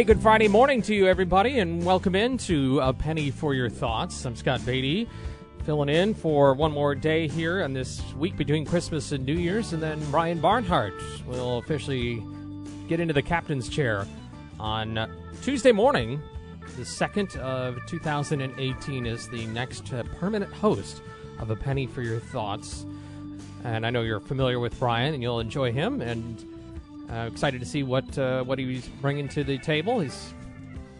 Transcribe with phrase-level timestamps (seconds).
[0.00, 3.68] Hey, good Friday morning to you, everybody, and welcome in to A Penny for Your
[3.68, 4.24] Thoughts.
[4.24, 5.06] I'm Scott Beatty,
[5.64, 9.74] filling in for one more day here on this week between Christmas and New Year's,
[9.74, 10.94] and then Brian Barnhart
[11.26, 12.24] will officially
[12.88, 14.06] get into the captain's chair
[14.58, 15.06] on
[15.42, 16.18] Tuesday morning,
[16.78, 21.02] the 2nd of 2018, as the next uh, permanent host
[21.40, 22.86] of A Penny for Your Thoughts.
[23.64, 26.42] And I know you're familiar with Brian, and you'll enjoy him, and
[27.12, 30.00] uh, excited to see what uh, what he's bringing to the table.
[30.00, 30.34] He's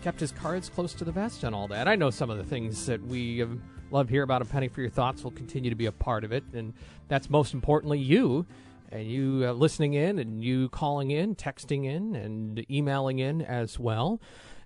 [0.03, 1.87] kept his cards close to the vest and all that.
[1.87, 4.81] I know some of the things that we um, love here about a penny for
[4.81, 6.73] your thoughts will continue to be a part of it, and
[7.09, 8.47] that's most importantly you
[8.91, 13.79] and you uh, listening in and you calling in, texting in, and emailing in as
[13.79, 14.21] well.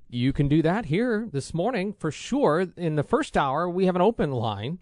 [0.09, 2.67] You can do that here this morning for sure.
[2.77, 4.79] In the first hour, we have an open line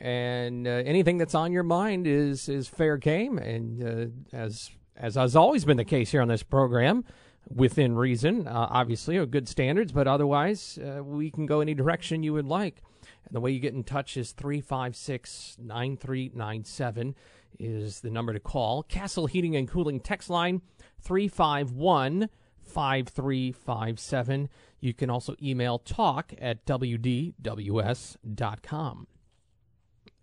[0.00, 3.38] and uh, anything that's on your mind is is fair game.
[3.38, 4.70] And uh, as
[5.00, 7.04] as has always been the case here on this program,
[7.52, 12.22] within reason, uh, obviously, or good standards, but otherwise, uh, we can go any direction
[12.22, 12.82] you would like.
[13.26, 17.14] And the way you get in touch is 356 9397
[17.58, 18.82] is the number to call.
[18.84, 20.62] Castle Heating and Cooling text line
[21.00, 22.28] 351
[22.62, 24.48] 5357.
[24.80, 27.36] You can also email talk at wdws.com.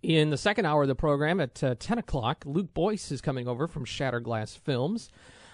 [0.03, 3.47] In the second hour of the program at uh, 10 o'clock, Luke Boyce is coming
[3.47, 5.09] over from Shatterglass Films.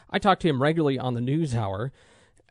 [0.09, 1.93] I talk to him regularly on the news hour,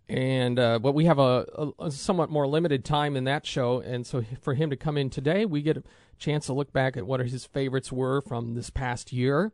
[0.08, 4.06] and uh, but we have a, a, somewhat more limited time in that show, and
[4.06, 5.82] so for him to come in today, we get a
[6.18, 9.52] chance to look back at what his favorites were from this past year,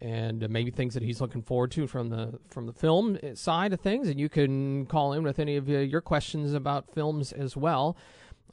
[0.00, 3.72] and uh, maybe things that he's looking forward to from the from the film side
[3.72, 4.08] of things.
[4.08, 7.96] And you can call in with any of your questions about films as well.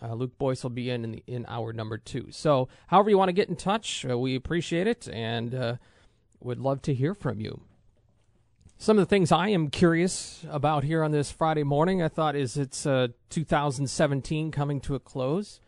[0.01, 2.27] Uh, Luke Boyce will be in in, the, in hour number two.
[2.31, 5.75] So, however you want to get in touch, uh, we appreciate it and uh,
[6.39, 7.61] would love to hear from you.
[8.77, 12.37] Some of the things I am curious about here on this Friday morning, I thought
[12.37, 15.59] is it's uh, 2017 coming to a close.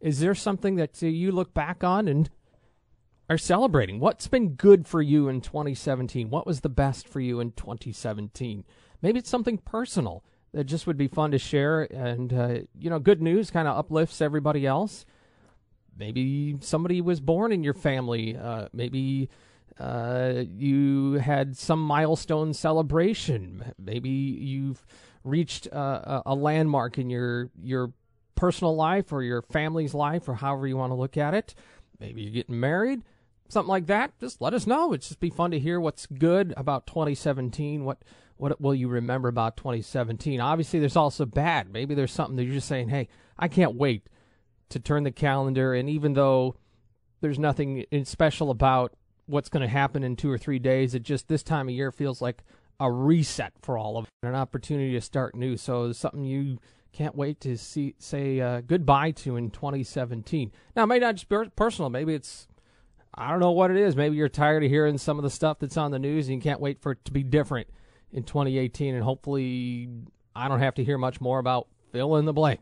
[0.00, 2.28] Is there something that uh, you look back on and
[3.30, 4.00] are celebrating?
[4.00, 6.28] What's been good for you in 2017?
[6.28, 8.64] What was the best for you in 2017?
[9.00, 10.22] Maybe it's something personal
[10.52, 11.82] that just would be fun to share.
[11.82, 15.04] And, uh, you know, good news kind of uplifts everybody else.
[15.96, 18.36] Maybe somebody was born in your family.
[18.36, 19.28] Uh, maybe
[19.78, 23.72] uh, you had some milestone celebration.
[23.78, 24.84] Maybe you've
[25.24, 27.92] reached a, a landmark in your your
[28.34, 31.54] personal life or your family's life or however you want to look at it.
[31.98, 33.02] Maybe you're getting married,
[33.48, 34.18] something like that.
[34.20, 34.92] Just let us know.
[34.92, 37.84] It's just be fun to hear what's good about 2017.
[37.84, 37.98] What
[38.38, 40.40] what will you remember about 2017?
[40.40, 41.72] Obviously, there's also bad.
[41.72, 44.08] Maybe there's something that you're just saying, hey, I can't wait
[44.70, 45.74] to turn the calendar.
[45.74, 46.56] And even though
[47.20, 48.94] there's nothing special about
[49.26, 51.90] what's going to happen in two or three days, it just this time of year
[51.90, 52.42] feels like
[52.80, 55.56] a reset for all of it, an opportunity to start new.
[55.56, 56.58] So it's something you
[56.92, 60.52] can't wait to see say uh, goodbye to in 2017.
[60.74, 61.90] Now, it may not just be personal.
[61.90, 62.46] Maybe it's
[63.14, 63.96] I don't know what it is.
[63.96, 66.40] Maybe you're tired of hearing some of the stuff that's on the news and you
[66.40, 67.68] can't wait for it to be different
[68.12, 69.88] in 2018, and hopefully
[70.34, 72.60] I don't have to hear much more about fill in the blank.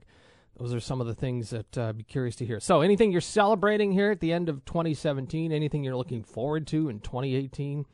[0.59, 2.61] Those are some of the things that uh, I'd be curious to hear.
[2.61, 6.89] So, anything you're celebrating here at the end of 2017, anything you're looking forward to
[6.89, 7.85] in 2018,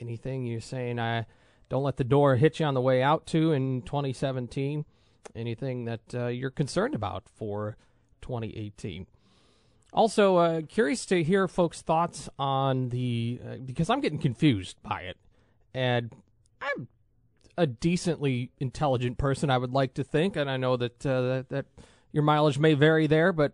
[0.00, 1.26] anything you're saying, I
[1.68, 4.84] don't let the door hit you on the way out to in 2017,
[5.36, 7.76] anything that uh, you're concerned about for
[8.22, 9.06] 2018.
[9.92, 15.02] Also, uh, curious to hear folks' thoughts on the uh, because I'm getting confused by
[15.02, 15.16] it,
[15.72, 16.12] and
[16.60, 16.88] I'm
[17.58, 21.48] a decently intelligent person, I would like to think, and I know that uh, that,
[21.50, 21.66] that,
[22.12, 23.52] your mileage may vary there, but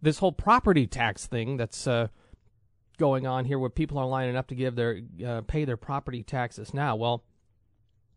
[0.00, 2.08] this whole property tax thing that's uh,
[2.98, 6.22] going on here, where people are lining up to give their uh, pay their property
[6.22, 6.94] taxes now.
[6.94, 7.24] Well,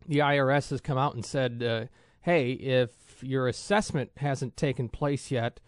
[0.06, 1.86] the IRS has come out and said, uh,
[2.20, 5.58] "Hey, if your assessment hasn't taken place yet."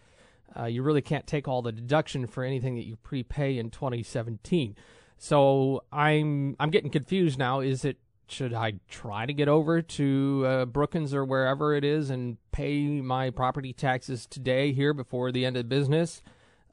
[0.57, 4.73] Uh, you really can't take all the deduction for anything that you prepay in 2017.
[5.17, 7.59] So I'm I'm getting confused now.
[7.59, 12.09] Is it should I try to get over to uh, Brookens or wherever it is
[12.09, 16.21] and pay my property taxes today here before the end of business?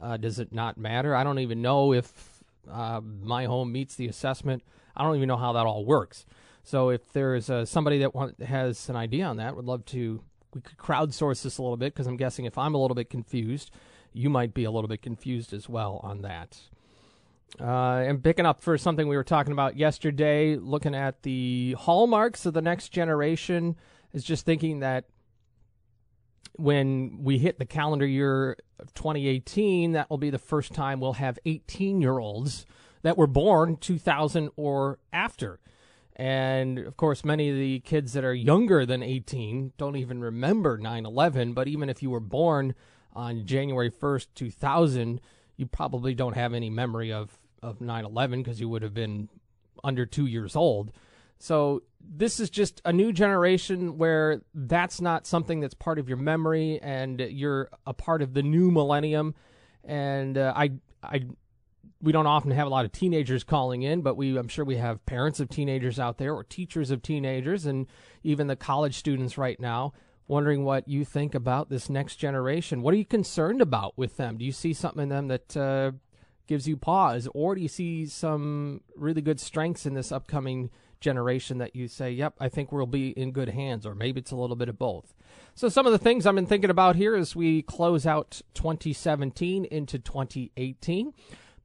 [0.00, 1.14] Uh, does it not matter?
[1.14, 4.62] I don't even know if uh, my home meets the assessment.
[4.96, 6.26] I don't even know how that all works.
[6.64, 10.22] So if there's uh, somebody that want, has an idea on that, would love to.
[10.54, 13.08] We could crowdsource this a little bit because I'm guessing if I'm a little bit
[13.08, 13.70] confused,
[14.12, 16.60] you might be a little bit confused as well on that.
[17.60, 22.46] Uh, and picking up for something we were talking about yesterday, looking at the hallmarks
[22.46, 23.76] of the next generation,
[24.12, 25.04] is just thinking that
[26.54, 31.14] when we hit the calendar year of 2018, that will be the first time we'll
[31.14, 32.66] have 18 year olds
[33.02, 35.60] that were born 2000 or after.
[36.14, 40.76] And of course, many of the kids that are younger than 18 don't even remember
[40.76, 41.52] 9 11.
[41.54, 42.75] But even if you were born
[43.14, 45.20] on January 1st, 2000,
[45.56, 49.29] you probably don't have any memory of, of 9 11 because you would have been
[49.85, 50.93] under two years old.
[51.38, 56.19] So this is just a new generation where that's not something that's part of your
[56.19, 59.35] memory, and you're a part of the new millennium.
[59.82, 60.70] And uh, I,
[61.03, 61.26] I,
[62.00, 64.76] we don't often have a lot of teenagers calling in, but we, I'm sure we
[64.76, 67.88] have parents of teenagers out there, or teachers of teenagers, and
[68.23, 69.94] even the college students right now,
[70.29, 72.82] wondering what you think about this next generation.
[72.82, 74.38] What are you concerned about with them?
[74.38, 75.91] Do you see something in them that uh,
[76.52, 80.70] gives you pause, or do you see some really good strengths in this upcoming?
[81.00, 84.31] generation that you say, yep, I think we'll be in good hands, or maybe it's
[84.31, 85.12] a little bit of both.
[85.56, 89.64] So, some of the things I've been thinking about here as we close out 2017
[89.64, 91.12] into 2018.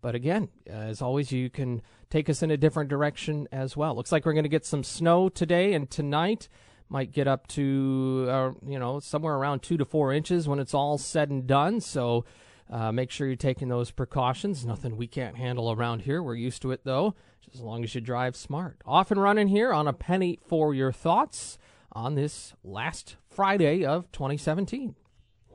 [0.01, 3.95] But again, as always, you can take us in a different direction as well.
[3.95, 6.49] Looks like we're going to get some snow today and tonight.
[6.89, 10.73] Might get up to, uh, you know, somewhere around two to four inches when it's
[10.73, 11.79] all said and done.
[11.79, 12.25] So,
[12.69, 14.65] uh, make sure you're taking those precautions.
[14.65, 16.21] Nothing we can't handle around here.
[16.21, 18.81] We're used to it, though, just as long as you drive smart.
[18.85, 21.57] Off and running here on a penny for your thoughts
[21.91, 24.95] on this last Friday of 2017.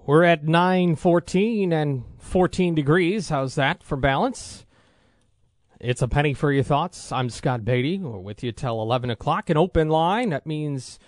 [0.04, 3.28] We're at 914 and 14 degrees.
[3.28, 4.66] How's that for balance?
[5.78, 7.12] It's a penny for your thoughts.
[7.12, 7.98] I'm Scott Beatty.
[7.98, 9.50] We're with you till 11 o'clock.
[9.50, 10.30] An open line.
[10.30, 10.98] That means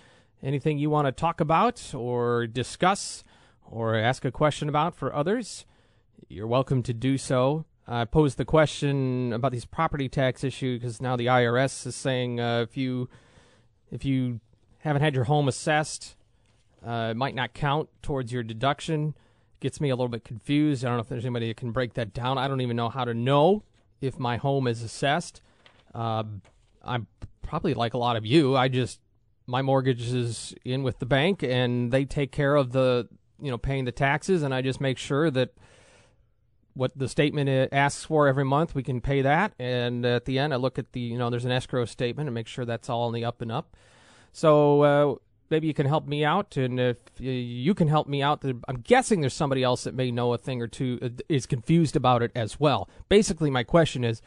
[0.43, 3.23] anything you want to talk about or discuss
[3.63, 5.65] or ask a question about for others
[6.27, 7.65] you're welcome to do so.
[7.87, 12.39] I posed the question about these property tax issue because now the IRS is saying
[12.39, 13.09] uh, if you
[13.91, 14.39] if you
[14.79, 16.15] haven't had your home assessed,
[16.85, 19.15] uh, it might not count towards your deduction.
[19.59, 20.83] Gets me a little bit confused.
[20.83, 22.37] I don't know if there's anybody that can break that down.
[22.37, 23.63] I don't even know how to know
[24.01, 25.41] if my home is assessed.
[25.93, 26.23] Uh,
[26.83, 27.07] I'm
[27.41, 28.55] probably like a lot of you.
[28.55, 28.99] I just
[29.47, 33.07] my mortgage is in with the bank and they take care of the
[33.39, 35.51] you know paying the taxes, and I just make sure that
[36.75, 39.53] what the statement asks for every month, we can pay that.
[39.57, 42.35] And at the end, I look at the, you know, there's an escrow statement and
[42.35, 43.75] make sure that's all in the up and up.
[44.33, 45.15] So uh,
[45.49, 46.57] maybe you can help me out.
[46.57, 50.33] And if you can help me out, I'm guessing there's somebody else that may know
[50.33, 52.89] a thing or two, uh, is confused about it as well.
[53.07, 54.21] Basically, my question is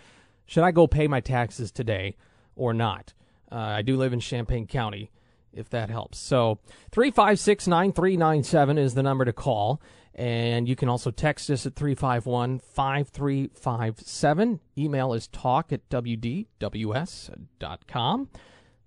[0.46, 2.16] should I go pay my taxes today
[2.56, 3.12] or not?
[3.52, 5.10] Uh, I do live in Champaign County,
[5.52, 6.18] if that helps.
[6.18, 6.58] So
[6.92, 9.82] 356 9397 is the number to call.
[10.19, 14.59] And you can also text us at 351 5357.
[14.76, 16.49] Email is talk at wdws.com.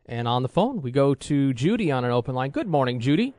[0.08, 2.52] And on the phone, we go to Judy on an open line.
[2.52, 3.34] Good morning, Judy.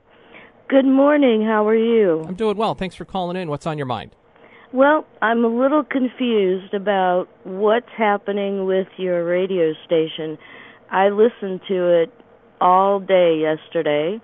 [0.68, 1.44] Good morning.
[1.44, 2.24] How are you?
[2.26, 2.74] I'm doing well.
[2.74, 3.50] Thanks for calling in.
[3.50, 4.16] What's on your mind?
[4.72, 10.38] Well, I'm a little confused about what's happening with your radio station.
[10.90, 12.10] I listened to it
[12.58, 14.18] all day yesterday,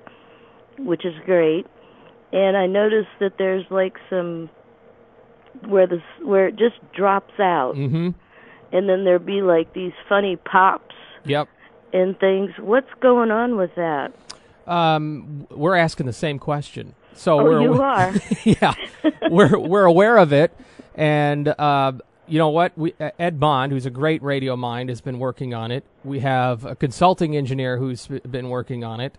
[0.79, 1.67] which is great
[2.33, 4.51] and I noticed that there's like some
[5.67, 8.11] where the where it just drops out, mm-hmm.
[8.73, 10.95] and then there'd be like these funny pops.
[11.25, 11.49] Yep.
[11.93, 12.51] And things.
[12.59, 14.13] What's going on with that?
[14.67, 16.95] Um, we're asking the same question.
[17.15, 18.15] So oh, we're you are.
[18.45, 18.75] yeah,
[19.31, 20.53] we're we're aware of it,
[20.95, 21.93] and uh,
[22.27, 22.77] you know what?
[22.77, 25.85] We, Ed Bond, who's a great radio mind, has been working on it.
[26.05, 29.17] We have a consulting engineer who's been working on it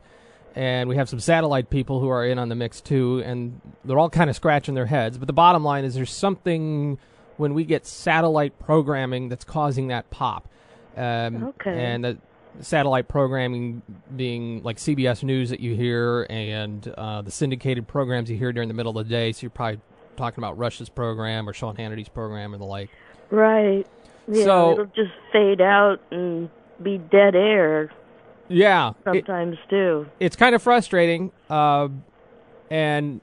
[0.56, 4.00] and we have some satellite people who are in on the mix too, and they're
[4.00, 5.18] all kind of scratching their heads.
[5.18, 6.98] But the bottom line is there's something
[7.38, 10.48] when we get satellite programming that's causing that pop.
[10.98, 11.72] Um, okay.
[11.72, 12.18] And the
[12.62, 13.82] satellite programming
[14.15, 18.68] being like CBS News that you hear, and uh, the syndicated programs you hear during
[18.68, 19.32] the middle of the day.
[19.32, 19.79] So you're probably
[20.18, 22.89] talking about Rush's program or Sean Hannity's program or the like.
[23.29, 23.88] Right.
[24.27, 26.50] Yeah, so it'll just fade out and
[26.84, 27.91] be dead air.
[28.50, 30.08] Yeah, sometimes it, too.
[30.20, 31.88] It's kind of frustrating, uh,
[32.70, 33.22] and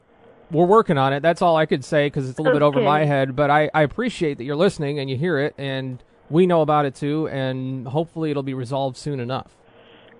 [0.50, 1.20] we're working on it.
[1.20, 2.76] That's all I could say because it's a little okay.
[2.76, 3.34] bit over my head.
[3.34, 6.86] But I, I appreciate that you're listening and you hear it, and we know about
[6.86, 9.56] it too, and hopefully it'll be resolved soon enough.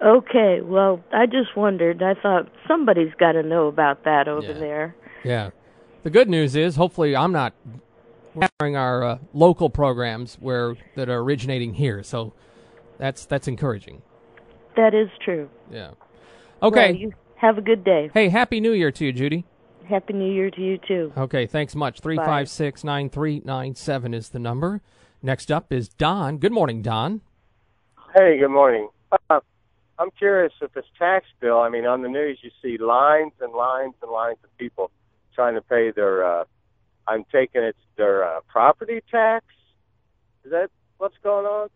[0.03, 2.03] Okay, well, I just wondered.
[2.03, 4.59] I thought somebody's got to know about that over yeah.
[4.59, 4.97] there.
[5.25, 5.51] Yeah.
[6.03, 7.55] The good news is, hopefully, I'm not
[8.61, 12.03] having our uh, local programs where that are originating here.
[12.03, 12.33] So
[12.99, 14.03] that's that's encouraging.
[14.77, 15.49] That is true.
[15.71, 15.91] Yeah.
[16.63, 16.93] Okay.
[16.93, 18.11] Well, you have a good day.
[18.13, 19.45] Hey, happy New Year to you, Judy.
[19.89, 21.13] Happy New Year to you too.
[21.17, 22.01] Okay, thanks much.
[22.01, 24.83] Three five six nine three nine seven is the number.
[25.23, 26.39] Next up is Don.
[26.39, 27.21] Good morning, Don.
[28.15, 28.89] Hey, good morning.
[29.31, 29.41] Uh,
[29.99, 31.61] I'm curious if this tax bill.
[31.61, 34.91] I mean, on the news you see lines and lines and lines of people
[35.35, 36.25] trying to pay their.
[36.25, 36.45] Uh,
[37.07, 39.45] I'm taking it's their uh, property tax.
[40.45, 41.69] Is that what's going on?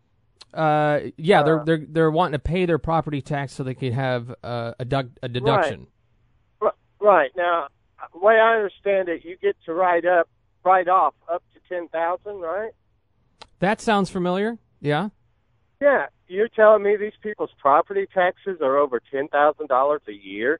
[0.53, 3.93] Uh, yeah, they're Uh, they're they're wanting to pay their property tax so they could
[3.93, 5.87] have uh, a, a deduction.
[6.61, 7.67] R- Right now,
[8.13, 10.27] the way I understand it, you get to write up,
[10.65, 12.71] write off up to ten thousand, right?
[13.59, 14.57] That sounds familiar.
[14.81, 15.09] Yeah.
[15.79, 20.59] Yeah, you're telling me these people's property taxes are over ten thousand dollars a year?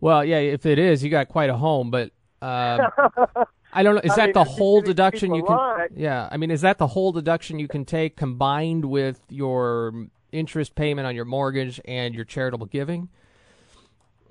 [0.00, 0.38] Well, yeah.
[0.38, 2.10] If it is, you got quite a home, but
[2.42, 2.90] uh,
[3.74, 4.00] I don't know.
[4.02, 5.88] Is I that mean, the whole deduction you can?
[5.96, 6.28] Yeah.
[6.30, 11.06] I mean, is that the whole deduction you can take combined with your interest payment
[11.06, 13.08] on your mortgage and your charitable giving?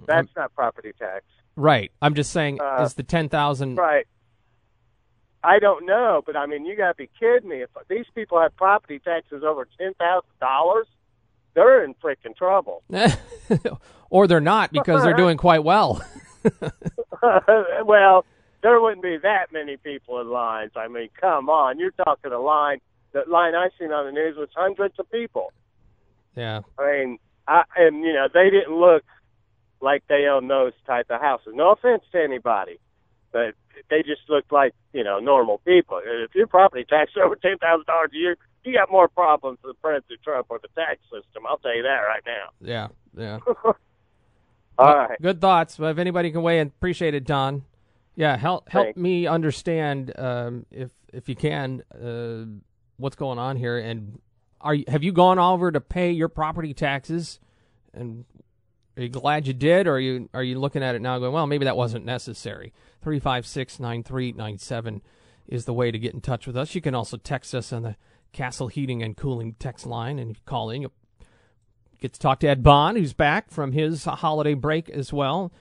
[0.05, 1.23] That's not property tax,
[1.55, 1.91] Right.
[2.01, 3.75] I'm just saying, Uh, is the ten thousand?
[3.75, 4.05] right?
[5.45, 7.61] I don't know, but I mean, you got to be kidding me!
[7.61, 10.87] If these people have property taxes over ten thousand dollars,
[11.53, 12.81] they're in freaking trouble.
[14.09, 16.01] or they're not because they're doing quite well.
[17.85, 18.25] well,
[18.63, 20.71] there wouldn't be that many people in lines.
[20.75, 22.79] I mean, come on, you're talking a line.
[23.11, 25.51] The line I seen on the news was hundreds of people.
[26.35, 26.61] yeah.
[26.79, 29.03] I mean, I and you know they didn't look
[29.81, 31.53] like they own those type of houses.
[31.53, 32.79] No offense to anybody,
[33.31, 33.53] but
[33.89, 36.01] they just looked like you know normal people.
[36.03, 39.59] If your property tax is over ten thousand dollars a year, you got more problems
[39.63, 41.43] with President Trump or the tax system.
[41.47, 42.49] I'll tell you that right now.
[42.61, 42.87] Yeah.
[43.15, 43.39] Yeah.
[43.65, 43.75] All
[44.77, 45.21] Well, right.
[45.21, 45.77] Good thoughts.
[45.77, 47.63] Well, if anybody can weigh in, appreciate it, Don.
[48.15, 52.45] Yeah, help help me understand um, if if you can uh,
[52.97, 53.77] what's going on here.
[53.77, 54.19] And
[54.61, 57.39] are you, have you gone over to pay your property taxes?
[57.93, 58.25] And
[58.97, 61.33] are you glad you did, or are you are you looking at it now going,
[61.33, 62.73] well, maybe that wasn't necessary?
[63.01, 65.01] Three five six nine three nine seven
[65.47, 66.75] is the way to get in touch with us.
[66.75, 67.95] You can also text us on the
[68.31, 70.93] Castle Heating and Cooling text line, and you call in, you'll
[72.03, 75.53] Get to talk to Ed Bond, who's back from his holiday break as well.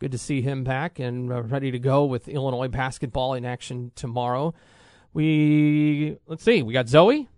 [0.00, 3.92] Good to see him back and uh, ready to go with Illinois basketball in action
[3.94, 4.54] tomorrow.
[5.12, 7.28] We let's see, we got Zoe.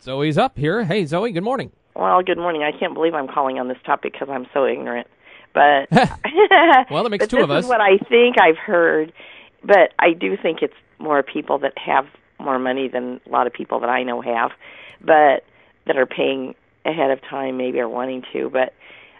[0.00, 0.84] Zoe's up here.
[0.84, 1.32] Hey, Zoe.
[1.32, 1.72] Good morning.
[1.96, 2.62] Well, good morning.
[2.62, 5.08] I can't believe I'm calling on this topic because I'm so ignorant.
[5.52, 5.88] But
[6.90, 7.64] Well, that makes two of us.
[7.64, 9.12] is what I think I've heard.
[9.64, 12.06] But I do think it's more people that have
[12.38, 14.52] more money than a lot of people that I know have,
[15.00, 15.44] but
[15.88, 16.54] that are paying
[16.84, 18.48] ahead of time, maybe are wanting to.
[18.48, 18.74] But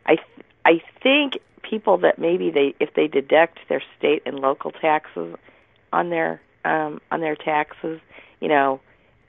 [0.06, 0.18] I
[0.64, 5.36] I think people that maybe they if they deduct their state and local taxes
[5.92, 8.00] on their um on their taxes,
[8.40, 8.80] you know,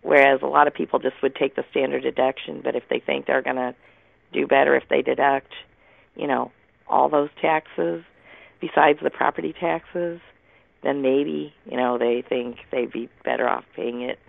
[0.01, 3.25] whereas a lot of people just would take the standard deduction, but if they think
[3.25, 3.75] they're going to
[4.33, 5.51] do better if they deduct,
[6.15, 6.51] you know,
[6.87, 8.03] all those taxes
[8.59, 10.21] besides the property taxes,
[10.83, 14.19] then maybe, you know, they think they'd be better off paying it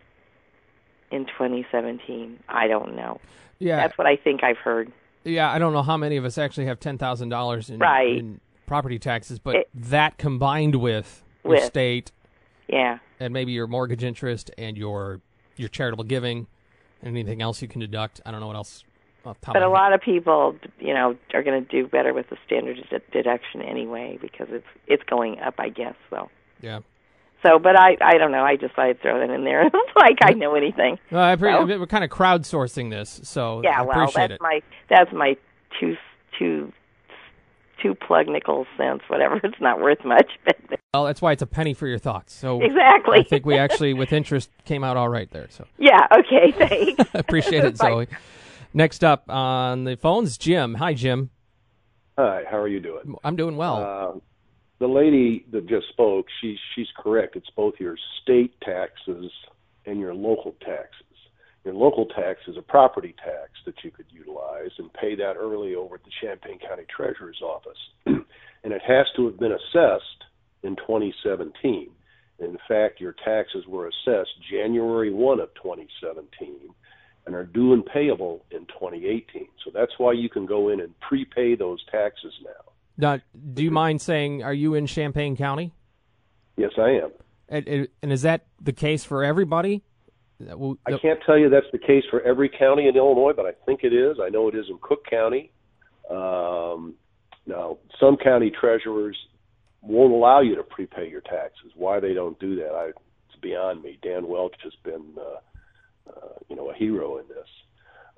[1.11, 2.39] in 2017.
[2.49, 3.21] I don't know.
[3.59, 4.91] Yeah, That's what I think I've heard.
[5.25, 5.51] Yeah.
[5.51, 8.19] I don't know how many of us actually have ten thousand dollars in, Right.
[8.19, 11.65] in property taxes, but It- that combined with your With.
[11.65, 12.13] state
[12.69, 12.99] Yeah.
[13.21, 15.21] and maybe your mortgage interest and your
[15.57, 16.47] your charitable giving,
[17.03, 18.21] and anything else you can deduct.
[18.25, 18.85] I don't know what else.
[19.25, 22.37] off But a lot of people, you know, are going to do better with the
[22.45, 25.95] standard de- deduction anyway because it's it's going up, I guess.
[26.11, 26.29] So,
[26.61, 26.81] Yeah.
[27.43, 28.45] So, but I I don't know.
[28.45, 29.65] I just thought I'd throw that in there,
[29.97, 30.99] like I know anything.
[31.11, 34.41] Well, I appre- Well- we're kind of crowdsourcing this, so Yeah, I well, that's it.
[34.41, 35.37] my that's my
[35.81, 35.97] two
[36.39, 36.73] two
[37.83, 39.41] two plug nickel cents, whatever.
[39.45, 40.57] It's not worth much, but
[40.95, 42.35] Well, that's why it's a penny for your thoughts.
[42.35, 43.21] So exactly.
[43.21, 45.47] I think we actually, with interest, came out all right there.
[45.51, 46.07] So yeah.
[46.19, 46.53] Okay.
[46.53, 47.11] Thanks.
[47.15, 48.09] appreciate it, Zoe.
[48.75, 50.75] Next up on the phones, Jim.
[50.75, 51.31] Hi, Jim.
[52.19, 53.15] Hi, how are you doing?
[53.25, 53.77] I'm doing well.
[54.17, 54.21] Uh,
[54.83, 57.37] the lady that just spoke, she's she's correct.
[57.37, 59.31] It's both your state taxes
[59.87, 61.07] and your local taxes.
[61.65, 65.77] Your local tax is a property tax that you could utilize and pay that early
[65.77, 67.79] over at the Champaign County Treasurer's office.
[68.07, 70.25] and it has to have been assessed
[70.65, 71.89] in 2017.
[72.41, 76.75] In fact, your taxes were assessed January 1 of 2017
[77.27, 79.47] and are due and payable in 2018.
[79.65, 82.72] So that's why you can go in and prepay those taxes now.
[82.97, 83.21] Now,
[83.55, 85.73] do you mind saying, are you in Champaign County?
[86.57, 87.11] Yes, I am.
[87.49, 89.83] And, and- is that the case for everybody?
[90.41, 93.85] I can't tell you that's the case for every county in Illinois, but I think
[93.85, 94.17] it is.
[94.21, 95.53] I know it is in Cook County.
[96.11, 96.95] Um,
[97.47, 99.17] now, some county treasurers
[99.83, 101.73] won't allow you to prepay your taxes.
[101.77, 103.99] Why they don't do that, I, it's beyond me.
[104.03, 107.49] Dan Welch has been, uh, uh, you know, a hero in this.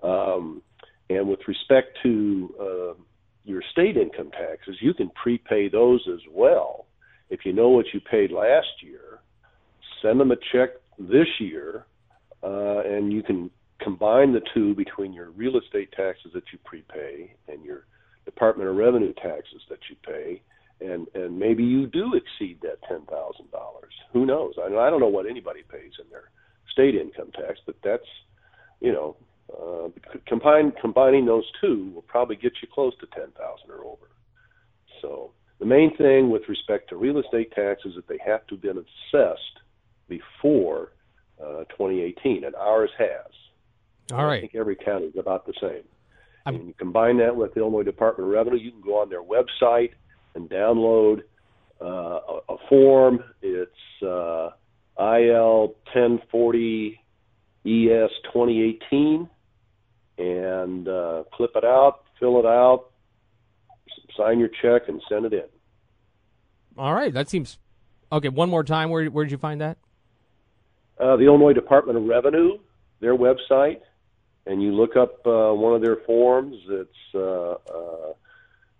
[0.02, 0.62] Um,
[1.10, 2.94] and with respect to uh,
[3.44, 6.86] your state income taxes, you can prepay those as well.
[7.30, 9.20] If you know what you paid last year,
[10.02, 11.86] send them a check this year
[12.42, 17.34] uh, and you can combine the two between your real estate taxes that you prepay
[17.48, 17.86] and your
[18.24, 20.40] Department of Revenue taxes that you pay,
[20.80, 23.92] and and maybe you do exceed that ten thousand dollars.
[24.12, 24.54] Who knows?
[24.58, 26.30] I, I don't know what anybody pays in their
[26.72, 28.06] state income tax, but that's
[28.80, 29.16] you know,
[29.52, 29.88] uh,
[30.26, 34.08] combine combining those two will probably get you close to ten thousand or over.
[35.02, 38.54] So the main thing with respect to real estate taxes is that they have to
[38.54, 39.60] have been assessed
[40.08, 40.92] before
[41.40, 43.32] uh, 2018, and ours has.
[44.12, 44.38] All right.
[44.38, 45.84] I think every county is about the same.
[46.46, 49.08] I'm, and you combine that with the Illinois Department of Revenue, you can go on
[49.08, 49.90] their website
[50.34, 51.22] and download
[51.80, 53.24] uh, a, a, form.
[53.40, 54.50] It's uh,
[54.98, 57.00] IL 1040
[57.66, 59.28] ES 2018,
[60.18, 62.90] and uh, clip it out, fill it out,
[64.16, 65.44] sign your check, and send it in.
[66.76, 67.58] All right, that seems
[68.10, 68.28] okay.
[68.28, 69.78] One more time, where where did you find that?
[70.98, 72.58] Uh, the Illinois Department of Revenue,
[73.00, 73.80] their website,
[74.46, 76.56] and you look up uh, one of their forms.
[76.68, 78.12] It's uh, uh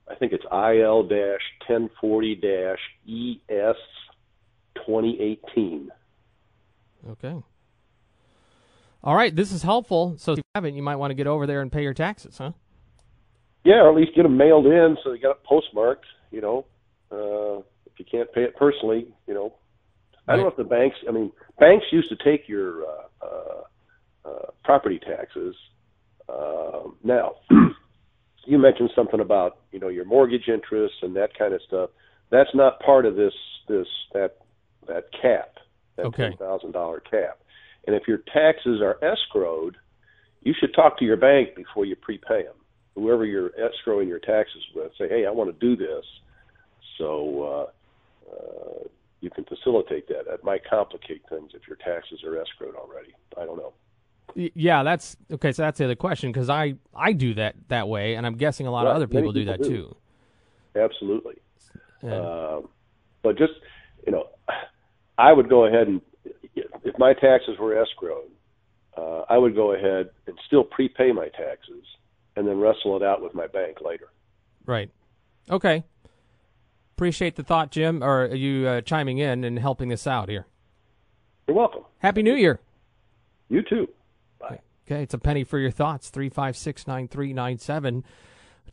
[0.08, 2.40] I think it's IL dash 1040
[3.08, 3.76] ES
[4.76, 5.90] 2018.
[7.10, 7.34] Okay.
[9.04, 10.14] All right, this is helpful.
[10.16, 12.38] So if you haven't, you might want to get over there and pay your taxes,
[12.38, 12.52] huh?
[13.62, 16.06] Yeah, or at least get them mailed in so you got it postmarked.
[16.30, 16.66] You know,
[17.12, 19.54] uh, if you can't pay it personally, you know,
[20.26, 20.96] I don't know if the banks.
[21.06, 23.62] I mean, banks used to take your uh, uh,
[24.24, 25.54] uh, property taxes.
[26.26, 27.34] Uh, now,
[28.46, 31.90] you mentioned something about you know your mortgage interest and that kind of stuff.
[32.30, 33.34] That's not part of this
[33.68, 34.38] this that
[34.88, 35.58] that cap,
[35.96, 36.30] that okay.
[36.30, 37.38] ten thousand dollar cap.
[37.86, 39.74] And if your taxes are escrowed,
[40.42, 42.54] you should talk to your bank before you prepay them.
[42.94, 46.04] Whoever you're escrowing your taxes with, say, "Hey, I want to do this,"
[46.96, 47.70] so
[48.30, 48.88] uh, uh,
[49.20, 50.26] you can facilitate that.
[50.28, 53.12] That might complicate things if your taxes are escrowed already.
[53.36, 53.72] I don't know.
[54.34, 55.52] Yeah, that's okay.
[55.52, 58.66] So that's the other question because I I do that that way, and I'm guessing
[58.66, 58.90] a lot right.
[58.90, 59.68] of other people, people do that do.
[59.68, 59.96] too.
[60.76, 61.36] Absolutely.
[62.02, 62.18] Yeah.
[62.18, 62.68] Um,
[63.22, 63.52] but just
[64.06, 64.28] you know,
[65.18, 66.00] I would go ahead and
[66.54, 68.30] if my taxes were escrowed,
[68.96, 71.84] uh, I would go ahead and still prepay my taxes
[72.36, 74.08] and then wrestle it out with my bank later.
[74.66, 74.90] Right.
[75.50, 75.84] Okay.
[76.96, 80.46] Appreciate the thought, Jim, or you uh, chiming in and helping us out here.
[81.48, 81.82] You're welcome.
[81.98, 82.60] Happy New Year.
[83.48, 83.88] You too.
[84.38, 84.60] Bye.
[84.86, 86.08] Okay, it's a penny for your thoughts.
[86.08, 88.04] Three five six nine three nine seven.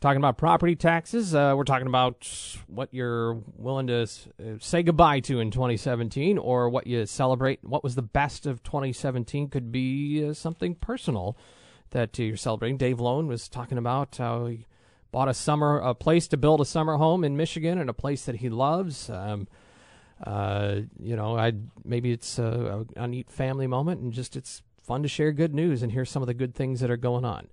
[0.02, 1.32] Talking about property taxes.
[1.32, 2.26] Uh, we're talking about
[2.66, 7.62] what you're willing to uh, say goodbye to in 2017 or what you celebrate.
[7.62, 11.36] What was the best of 2017 could be uh, something personal
[11.90, 12.78] that you're celebrating.
[12.78, 14.66] Dave Loane was talking about how he
[15.12, 18.24] bought a summer a place to build a summer home in Michigan and a place
[18.24, 19.08] that he loves.
[19.08, 19.46] Um,
[20.26, 21.52] uh, you know, I
[21.84, 25.80] maybe it's a, a, neat family moment and just it's fun to share good news
[25.80, 27.46] and hear some of the good things that are going on.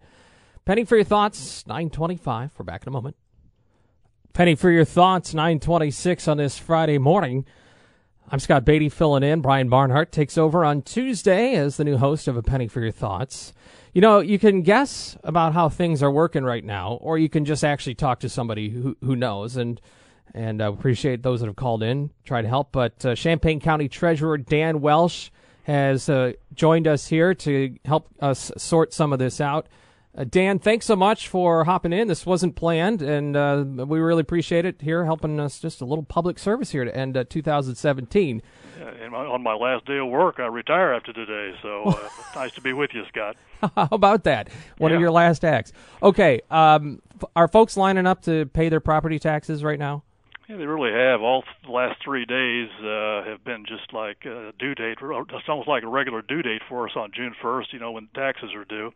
[0.70, 2.52] Penny for your thoughts, 925.
[2.56, 3.16] We're back in a moment.
[4.34, 7.46] Penny for your thoughts, 926 on this Friday morning.
[8.30, 9.42] I'm Scott Beatty filling in.
[9.42, 12.92] Brian Barnhart takes over on Tuesday as the new host of A Penny for Your
[12.92, 13.52] Thoughts.
[13.96, 17.46] You know, you can guess about how things are working right now, or you can
[17.46, 19.58] just actually talk to somebody who, who knows.
[19.58, 19.82] And
[20.36, 22.72] and uh, appreciate those that have called in, try to help.
[22.72, 25.32] But uh, Champaign County Treasurer Dan Welch
[25.64, 29.68] has uh, joined us here to help us sort some of this out.
[30.18, 32.08] Uh, Dan, thanks so much for hopping in.
[32.08, 36.04] This wasn't planned, and uh, we really appreciate it here, helping us just a little
[36.04, 38.42] public service here to end uh, 2017.
[39.02, 42.62] and on my last day of work, I retire after today, so uh, nice to
[42.62, 43.38] be with you, Scott.
[43.76, 44.50] How about that?
[44.80, 44.96] One yeah.
[44.96, 45.74] of your last acts.
[46.02, 47.02] Okay, um,
[47.36, 50.04] are folks lining up to pay their property taxes right now?
[50.50, 51.22] Yeah, they really have.
[51.22, 54.98] All the last three days uh, have been just like a due date.
[55.00, 57.66] It's almost like a regular due date for us on June 1st.
[57.74, 58.92] You know when taxes are due.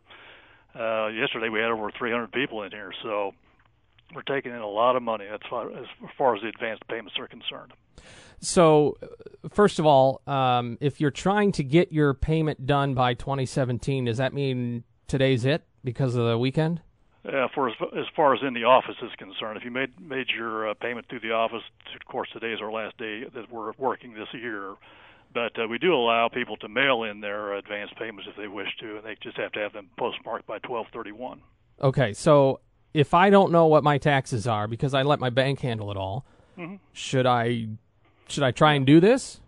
[0.74, 3.32] Uh, yesterday we had over 300 people in here, so
[4.14, 5.86] we're taking in a lot of money as far as,
[6.18, 7.72] far as the advanced payments are concerned.
[8.40, 8.96] So,
[9.50, 14.18] first of all, um, if you're trying to get your payment done by 2017, does
[14.18, 16.82] that mean today's it because of the weekend?
[17.24, 20.26] Yeah, for as, as far as in the office is concerned, if you made made
[20.28, 21.62] your uh, payment through the office,
[21.94, 24.74] of course today is our last day that we're working this year.
[25.34, 28.68] But uh, we do allow people to mail in their advance payments if they wish
[28.80, 31.40] to, and they just have to have them postmarked by 1231.
[31.82, 32.60] Okay, so
[32.94, 35.96] if I don't know what my taxes are because I let my bank handle it
[35.96, 36.24] all,
[36.56, 36.76] mm-hmm.
[36.92, 37.66] should I
[38.28, 39.40] should I try and do this?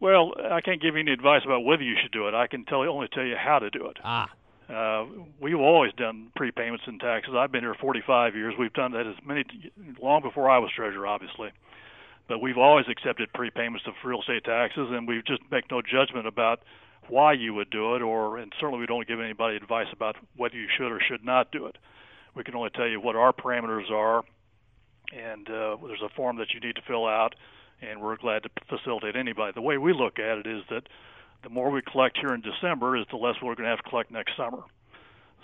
[0.00, 2.34] Well, I can't give you any advice about whether you should do it.
[2.34, 3.98] I can tell you only tell you how to do it.
[4.02, 4.28] Ah.
[4.68, 5.06] Uh,
[5.40, 7.34] we've always done prepayments and taxes.
[7.36, 8.54] I've been here 45 years.
[8.58, 9.44] We've done that as many
[10.02, 11.50] long before I was treasurer, obviously
[12.28, 16.26] but we've always accepted prepayments of real estate taxes, and we just make no judgment
[16.26, 16.60] about
[17.08, 20.56] why you would do it, or and certainly we don't give anybody advice about whether
[20.56, 21.76] you should or should not do it.
[22.34, 24.24] We can only tell you what our parameters are,
[25.12, 27.34] and uh, there's a form that you need to fill out,
[27.82, 29.52] and we're glad to facilitate anybody.
[29.54, 30.88] The way we look at it is that
[31.42, 33.88] the more we collect here in December, is the less we're going to have to
[33.88, 34.62] collect next summer.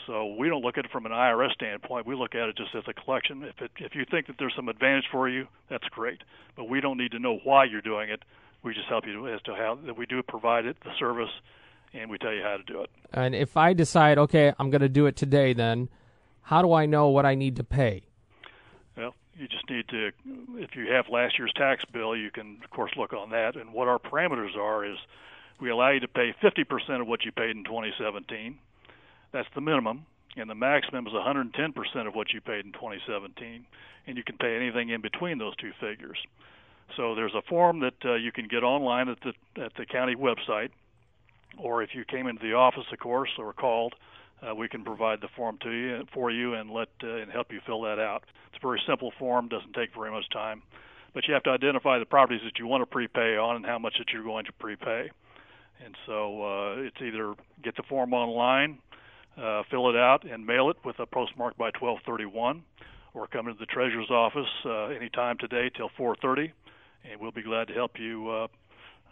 [0.07, 2.07] So we don't look at it from an IRS standpoint.
[2.07, 3.43] We look at it just as a collection.
[3.43, 6.23] If it, if you think that there's some advantage for you, that's great.
[6.57, 8.23] But we don't need to know why you're doing it.
[8.63, 11.31] We just help you as to how that we do provide it, the service,
[11.95, 12.91] and we tell you how to do it.
[13.13, 15.89] And if I decide, okay, I'm going to do it today, then
[16.43, 18.03] how do I know what I need to pay?
[18.97, 20.11] Well, you just need to,
[20.57, 23.57] if you have last year's tax bill, you can of course look on that.
[23.57, 24.99] And what our parameters are is,
[25.61, 28.59] we allow you to pay 50% of what you paid in 2017
[29.33, 33.65] that's the minimum, and the maximum is 110% of what you paid in 2017,
[34.07, 36.19] and you can pay anything in between those two figures.
[36.97, 40.17] So there's a form that uh, you can get online at the at the county
[40.17, 40.71] website,
[41.59, 43.95] or if you came into the office, of course, or called,
[44.43, 47.53] uh, we can provide the form to you for you and let uh, and help
[47.53, 48.25] you fill that out.
[48.49, 50.63] It's a very simple form, doesn't take very much time,
[51.15, 53.79] but you have to identify the properties that you want to prepay on and how
[53.79, 55.11] much that you're going to prepay.
[55.85, 58.79] And so uh, it's either get the form online
[59.37, 62.63] uh, fill it out and mail it with a postmark by 1231
[63.15, 66.53] or come into the treasurer's office uh, anytime today till 4.30
[67.11, 68.49] and we'll be glad to help you uh,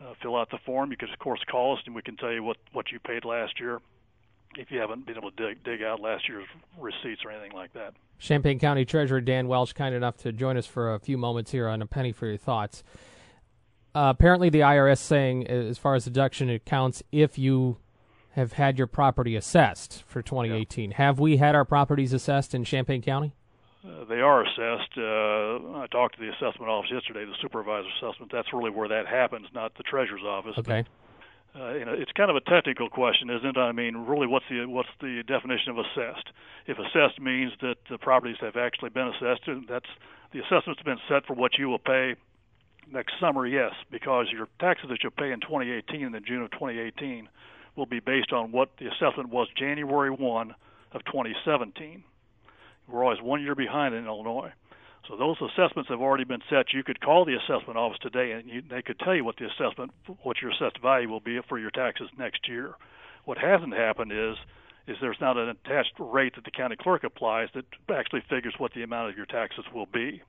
[0.00, 0.90] uh, fill out the form.
[0.90, 3.24] You can, of course, call us and we can tell you what, what you paid
[3.24, 3.80] last year
[4.56, 6.46] if you haven't been able to dig, dig out last year's
[6.78, 7.94] receipts or anything like that.
[8.18, 11.68] Champaign County Treasurer Dan Welch, kind enough to join us for a few moments here
[11.68, 12.82] on A Penny for Your Thoughts.
[13.94, 17.78] Uh, apparently, the IRS saying, as far as deduction, it counts if you
[18.32, 20.90] have had your property assessed for 2018.
[20.90, 20.96] Yeah.
[20.96, 23.34] Have we had our properties assessed in Champaign County?
[23.84, 24.92] Uh, they are assessed.
[24.96, 28.30] Uh, I talked to the assessment office yesterday, the supervisor assessment.
[28.32, 30.54] That's really where that happens, not the treasurer's office.
[30.58, 30.84] Okay.
[31.54, 33.58] But, uh, you know, it's kind of a technical question, isn't it?
[33.58, 36.28] I mean, really, what's the what's the definition of assessed?
[36.66, 39.88] If assessed means that the properties have actually been assessed, that's
[40.32, 42.14] the assessment's been set for what you will pay
[42.92, 43.46] next summer.
[43.46, 47.28] Yes, because your taxes that you'll pay in 2018 in the June of 2018
[47.78, 50.54] will be based on what the assessment was January 1
[50.92, 52.02] of 2017.
[52.88, 54.52] We're always one year behind in Illinois.
[55.08, 56.74] So those assessments have already been set.
[56.74, 59.46] You could call the assessment office today, and you, they could tell you what the
[59.46, 62.74] assessment, what your assessed value will be for your taxes next year.
[63.24, 64.36] What hasn't happened is,
[64.86, 67.64] is there's not an attached rate that the county clerk applies that
[67.94, 70.22] actually figures what the amount of your taxes will be.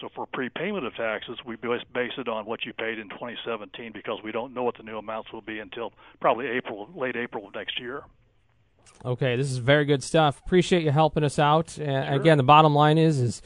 [0.00, 4.20] So for prepayment of taxes, we base it on what you paid in 2017 because
[4.22, 7.54] we don't know what the new amounts will be until probably April, late April of
[7.54, 8.02] next year.
[9.04, 10.40] Okay, this is very good stuff.
[10.44, 11.70] Appreciate you helping us out.
[11.70, 11.86] Sure.
[11.86, 13.42] Again, the bottom line is, is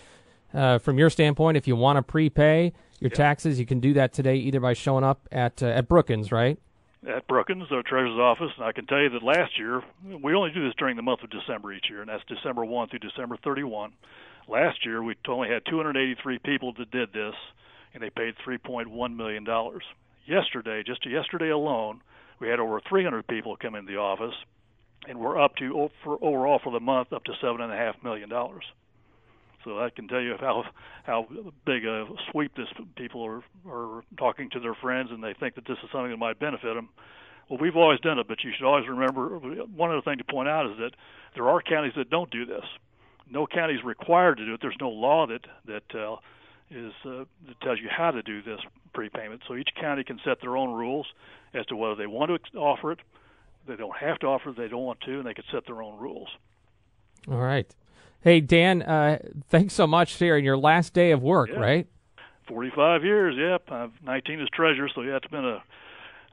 [0.54, 3.14] uh, from your standpoint, if you want to prepay your yep.
[3.14, 6.58] taxes, you can do that today either by showing up at uh, at Brookens, right?
[7.06, 9.82] At Brookens, our treasurer's office, and I can tell you that last year
[10.22, 12.88] we only do this during the month of December each year, and that's December 1
[12.90, 13.92] through December 31.
[14.52, 17.34] Last year, we only had 283 people that did this,
[17.94, 19.82] and they paid 3.1 million dollars.
[20.26, 22.02] Yesterday, just yesterday alone,
[22.38, 24.34] we had over 300 people come in the office,
[25.08, 27.94] and we're up to for overall for the month up to seven and a half
[28.04, 28.64] million dollars.
[29.64, 30.64] So I can tell you how
[31.04, 31.26] how
[31.64, 35.64] big a sweep this people are are talking to their friends, and they think that
[35.66, 36.90] this is something that might benefit them.
[37.48, 40.50] Well, we've always done it, but you should always remember one other thing to point
[40.50, 40.90] out is that
[41.36, 42.64] there are counties that don't do this
[43.32, 44.60] no county is required to do it.
[44.60, 46.16] There's no law that that uh,
[46.70, 48.60] is uh, that tells you how to do this
[48.92, 49.42] prepayment.
[49.48, 51.06] So each county can set their own rules
[51.54, 53.00] as to whether they want to offer it.
[53.66, 54.56] They don't have to offer it.
[54.56, 56.28] They don't want to, and they can set their own rules.
[57.30, 57.72] All right.
[58.20, 59.18] Hey Dan, uh,
[59.48, 61.58] thanks so much here in your last day of work, yeah.
[61.58, 61.86] right?
[62.48, 63.34] 45 years.
[63.36, 63.72] Yep.
[63.72, 65.62] I'm 19 as treasurer, so yeah, it's been a.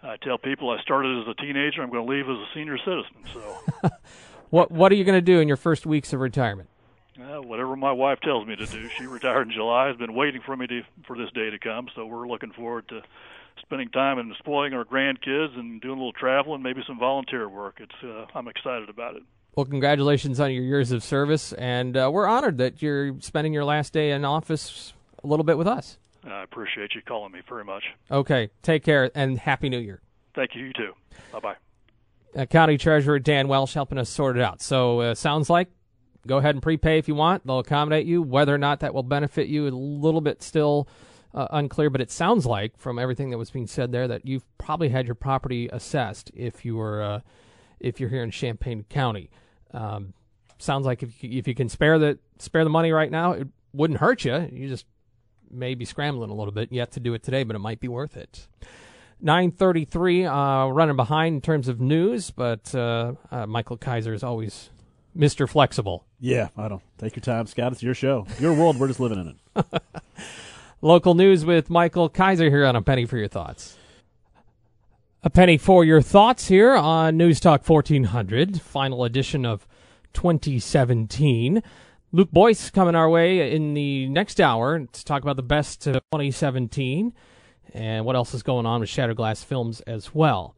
[0.02, 1.82] I tell people I started as a teenager.
[1.82, 3.16] I'm going to leave as a senior citizen.
[3.34, 3.90] So.
[4.50, 6.70] what What are you going to do in your first weeks of retirement?
[7.22, 8.90] Uh, whatever my wife tells me to do.
[8.98, 9.88] She retired in July.
[9.88, 11.90] Has been waiting for me to for this day to come.
[11.96, 13.02] So we're looking forward to
[13.62, 17.80] spending time and spoiling our grandkids and doing a little traveling, maybe some volunteer work.
[17.82, 19.24] It's uh, I'm excited about it.
[19.56, 23.66] Well, congratulations on your years of service, and uh, we're honored that you're spending your
[23.66, 25.98] last day in office a little bit with us.
[26.24, 27.84] I appreciate you calling me very much.
[28.12, 30.02] Okay, take care and happy New Year.
[30.36, 30.68] Thank you.
[30.68, 30.94] You too.
[31.34, 31.56] Bye bye.
[32.36, 34.62] Uh, County Treasurer Dan Welch helping us sort it out.
[34.62, 35.70] So uh, sounds like
[36.28, 37.46] go ahead and prepay if you want.
[37.46, 38.22] They'll accommodate you.
[38.22, 40.88] Whether or not that will benefit you, a little bit still
[41.34, 41.90] uh, unclear.
[41.90, 45.06] But it sounds like, from everything that was being said there, that you've probably had
[45.06, 47.20] your property assessed if you were uh,
[47.80, 49.30] if you're here in Champaign County.
[49.74, 50.14] Um,
[50.58, 53.48] sounds like if you, if you can spare the spare the money right now, it
[53.74, 54.50] wouldn't hurt you.
[54.52, 54.86] You just
[55.52, 56.72] may be scrambling a little bit.
[56.72, 58.48] You have to do it today, but it might be worth it.
[59.22, 64.70] 933, uh, running behind in terms of news, but uh, uh, Michael Kaiser is always
[65.18, 65.48] Mr.
[65.50, 66.06] Flexible.
[66.20, 66.82] Yeah, I don't.
[66.98, 67.72] Take your time, Scott.
[67.74, 68.28] It's your show.
[68.40, 68.80] Your world.
[68.80, 69.82] We're just living in it.
[70.82, 73.78] Local news with Michael Kaiser here on A Penny for Your Thoughts.
[75.22, 79.68] A penny for your thoughts here on News Talk 1400, final edition of
[80.14, 81.62] 2017.
[82.14, 85.96] Luke Boyce coming our way in the next hour to talk about the best of
[86.14, 87.12] 2017
[87.74, 90.56] and what else is going on with Shattered Glass Films as well.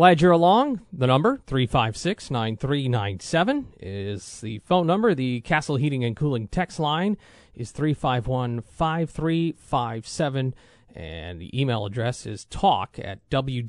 [0.00, 0.80] Glad you're along.
[0.94, 5.14] The number, 356 9397, is the phone number.
[5.14, 7.18] The Castle Heating and Cooling text line
[7.54, 10.54] is 351 5357.
[10.94, 13.66] And the email address is talk at wdws.com.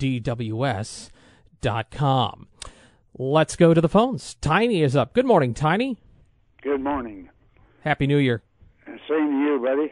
[3.18, 4.36] Let's go to the phones.
[4.36, 5.14] Tiny is up.
[5.14, 5.98] Good morning, Tiny.
[6.62, 7.30] Good morning.
[7.82, 8.42] Happy New Year.
[8.86, 9.92] Same to you, buddy.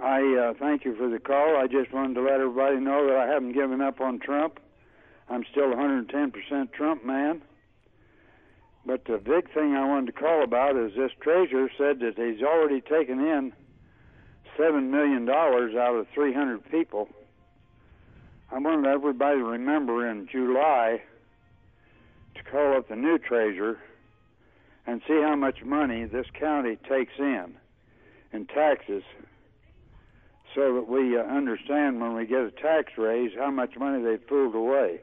[0.00, 1.58] I uh, thank you for the call.
[1.58, 4.58] I just wanted to let everybody know that I haven't given up on Trump.
[5.28, 7.42] I'm still 110% Trump man.
[8.86, 12.42] But the big thing I wanted to call about is this treasurer said that he's
[12.42, 13.52] already taken in
[14.58, 17.08] seven million dollars out of 300 people.
[18.52, 21.02] I wanted everybody to remember in July
[22.34, 23.78] to call up the new treasurer
[24.86, 27.54] and see how much money this county takes in
[28.32, 29.02] in taxes
[30.54, 34.26] so that we uh, understand when we get a tax raise how much money they've
[34.26, 35.00] pulled away.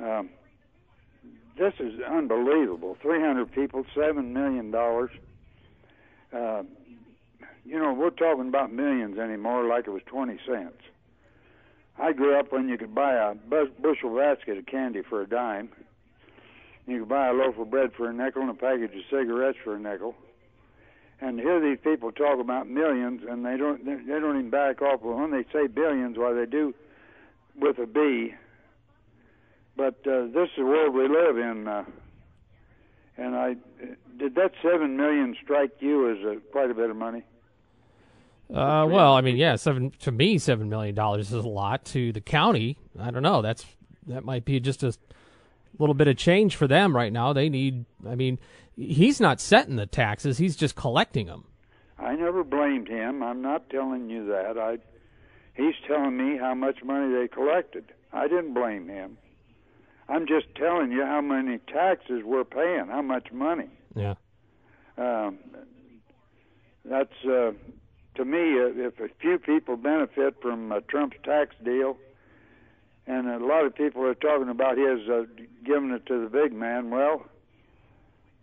[0.00, 0.30] Um,
[1.58, 2.96] this is unbelievable.
[3.02, 4.74] 300 people, $7 million.
[6.32, 6.62] Uh,
[7.64, 10.82] you know, we're talking about millions anymore like it was 20 cents.
[11.98, 15.68] I grew up when you could buy a bushel basket of candy for a dime.
[16.86, 19.58] You could buy a loaf of bread for a nickel and a package of cigarettes
[19.62, 20.14] for a nickel.
[21.20, 25.02] And hear these people talk about millions, and they don't they don't even back off.
[25.02, 26.74] Well, when they say billions, why they do
[27.56, 28.34] with a B.
[29.76, 31.66] But uh, this is the world we live in.
[31.66, 31.84] Uh,
[33.16, 33.56] and I
[34.18, 37.24] did that seven million strike you as a, quite a bit of money?
[38.52, 41.84] Uh, well, I mean, yeah, seven to me, seven million dollars is a lot.
[41.86, 43.40] To the county, I don't know.
[43.40, 43.64] That's
[44.06, 44.94] that might be just a
[45.78, 47.32] little bit of change for them right now.
[47.32, 47.86] They need.
[48.06, 48.38] I mean,
[48.76, 51.44] he's not setting the taxes; he's just collecting them.
[51.98, 53.22] I never blamed him.
[53.22, 54.58] I'm not telling you that.
[54.58, 54.78] I.
[55.54, 57.84] He's telling me how much money they collected.
[58.12, 59.18] I didn't blame him.
[60.08, 63.68] I'm just telling you how many taxes we're paying, how much money.
[63.94, 64.14] Yeah.
[64.98, 65.38] Um,
[66.84, 67.52] that's uh,
[68.16, 71.96] to me, uh, if a few people benefit from uh, Trump's tax deal,
[73.06, 75.24] and a lot of people are talking about his uh,
[75.64, 77.24] giving it to the big man, well,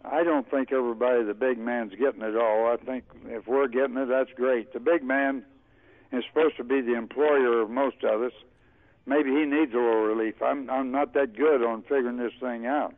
[0.04, 2.67] I don't think everybody, the big man's getting it all.
[2.72, 4.74] I think if we're getting it, that's great.
[4.74, 5.43] The big man
[6.12, 8.32] is supposed to be the employer of most of us.
[9.10, 10.36] Maybe he needs a little relief.
[10.39, 12.93] I'm I'm not that good on figuring this thing out.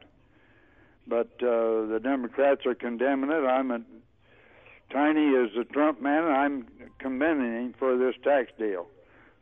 [1.07, 3.45] But uh, the Democrats are condemning it.
[3.45, 3.79] I'm a
[4.91, 6.67] Tiny is a Trump man, and I'm
[6.99, 8.87] commending him for this tax deal.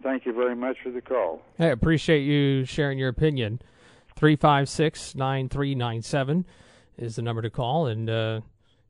[0.03, 1.41] Thank you very much for the call.
[1.57, 3.59] I appreciate you sharing your opinion.
[4.15, 6.45] 356 9397
[6.97, 7.87] is the number to call.
[7.87, 8.41] And uh,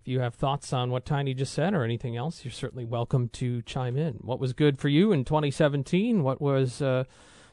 [0.01, 3.29] if you have thoughts on what Tiny just said or anything else, you're certainly welcome
[3.29, 4.15] to chime in.
[4.15, 6.23] What was good for you in 2017?
[6.23, 7.05] What was uh,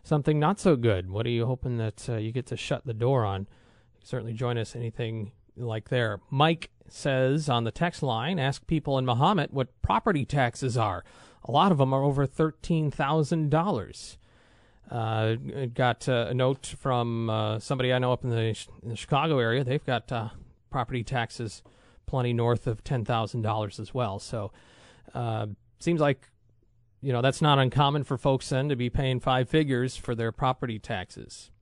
[0.06, 1.10] something not so good?
[1.10, 3.48] What are you hoping that uh, you get to shut the door on?
[4.04, 6.20] Certainly join us anything like there.
[6.30, 11.04] Mike says on the text line, ask people in Mahomet what property taxes are.
[11.44, 14.18] A lot of them are over thirteen thousand uh, dollars.
[14.88, 19.40] Got uh, a note from uh, somebody I know up in the, in the Chicago
[19.40, 19.64] area.
[19.64, 20.28] They've got uh,
[20.70, 21.62] property taxes
[22.06, 24.20] plenty north of ten thousand dollars as well.
[24.20, 24.52] So
[25.14, 25.46] uh,
[25.80, 26.28] seems like
[27.06, 30.32] you know that's not uncommon for folks then to be paying five figures for their
[30.32, 31.52] property taxes.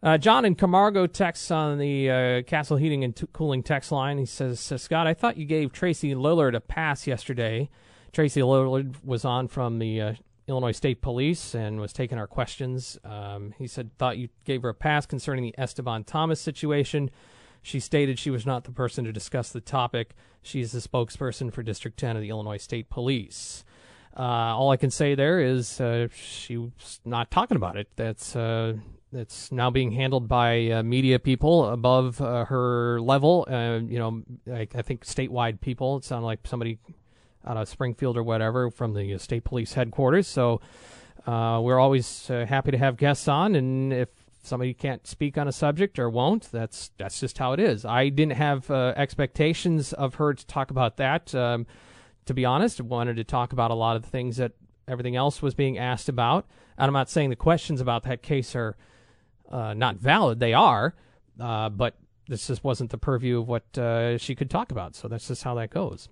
[0.00, 4.16] Uh, John in Camargo texts on the uh, Castle Heating and T- Cooling text line.
[4.16, 7.68] He says, Scott, I thought you gave Tracy Lillard a pass yesterday.
[8.12, 10.14] Tracy Lillard was on from the uh,
[10.46, 12.96] Illinois State Police and was taking our questions.
[13.02, 17.10] Um, he said, thought you gave her a pass concerning the Esteban Thomas situation.
[17.60, 20.14] She stated she was not the person to discuss the topic.
[20.42, 23.64] She is the spokesperson for District 10 of the Illinois State Police.
[24.18, 27.86] Uh, all I can say there is uh, she's not talking about it.
[27.94, 28.74] That's uh,
[29.12, 33.46] it's now being handled by uh, media people above uh, her level.
[33.48, 35.98] Uh, you know, I, I, think statewide people.
[35.98, 36.78] It sounded like somebody
[37.46, 40.26] out of Springfield or whatever from the state police headquarters.
[40.26, 40.60] So
[41.24, 44.08] we're always happy to have guests on, and if
[44.42, 47.84] somebody can't speak on a subject or won't, that's that's just how it is.
[47.84, 51.32] I didn't have expectations of her to talk about that.
[51.36, 51.66] Um,
[52.28, 54.52] to be honest, wanted to talk about a lot of the things that
[54.86, 56.46] everything else was being asked about.
[56.78, 58.76] And I'm not saying the questions about that case are
[59.50, 60.40] uh, not valid.
[60.40, 60.94] They are,
[61.40, 61.96] uh, but
[62.28, 64.94] this just wasn't the purview of what uh, she could talk about.
[64.94, 66.08] So that's just how that goes.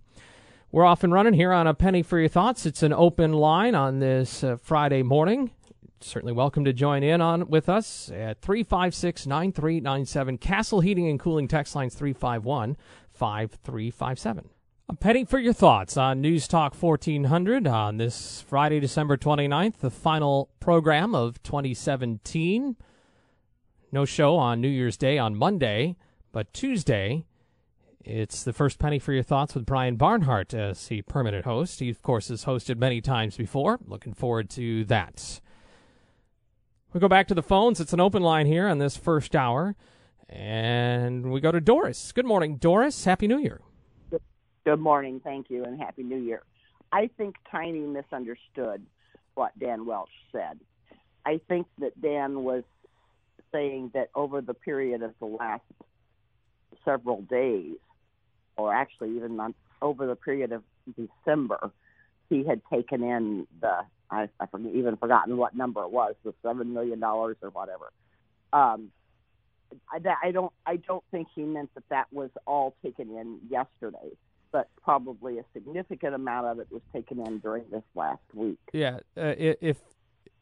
[0.72, 2.66] We're off and running here on a penny for your thoughts.
[2.66, 5.52] It's an open line on this uh, Friday morning
[6.00, 10.38] certainly welcome to join in on with us at 356 9397.
[10.38, 12.76] Castle Heating and Cooling text lines 351
[13.12, 14.50] 5357.
[14.88, 19.90] A penny for your thoughts on News Talk 1400 on this Friday, December 29th, the
[19.90, 22.77] final program of 2017.
[23.90, 25.96] No show on New Year's Day on Monday,
[26.31, 27.25] but Tuesday,
[28.05, 31.81] it's the first penny for your thoughts with Brian Barnhart as the permanent host.
[31.81, 33.81] He, of course, has hosted many times before.
[33.88, 35.40] Looking forward to that.
[36.92, 37.81] We go back to the phones.
[37.81, 39.75] It's an open line here on this first hour.
[40.29, 42.12] And we go to Doris.
[42.12, 43.05] Good morning, Doris.
[43.05, 43.62] Happy New Year.
[44.66, 45.20] Good morning.
[45.22, 46.42] Thank you, and Happy New Year.
[46.90, 48.85] I think Tiny misunderstood
[49.37, 50.59] what Dan Welch said.
[51.24, 52.64] I think that Dan was
[53.52, 55.62] saying that over the period of the last
[56.85, 57.76] several days,
[58.57, 60.64] or actually even months, over the period of
[60.96, 61.70] December,
[62.29, 66.35] he had taken in the I, I forget, even forgotten what number it was, the
[66.42, 67.92] seven million dollars or whatever.
[68.52, 68.90] Um,
[69.92, 74.11] I, I don't I don't think he meant that that was all taken in yesterday,
[74.57, 78.59] but probably a significant amount of it was taken in during this last week.
[78.73, 79.77] Yeah, uh, if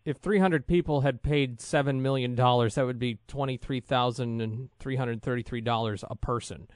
[0.04, 4.68] if 300 people had paid seven million dollars, that would be twenty three thousand and
[4.78, 6.68] three hundred thirty three dollars a person.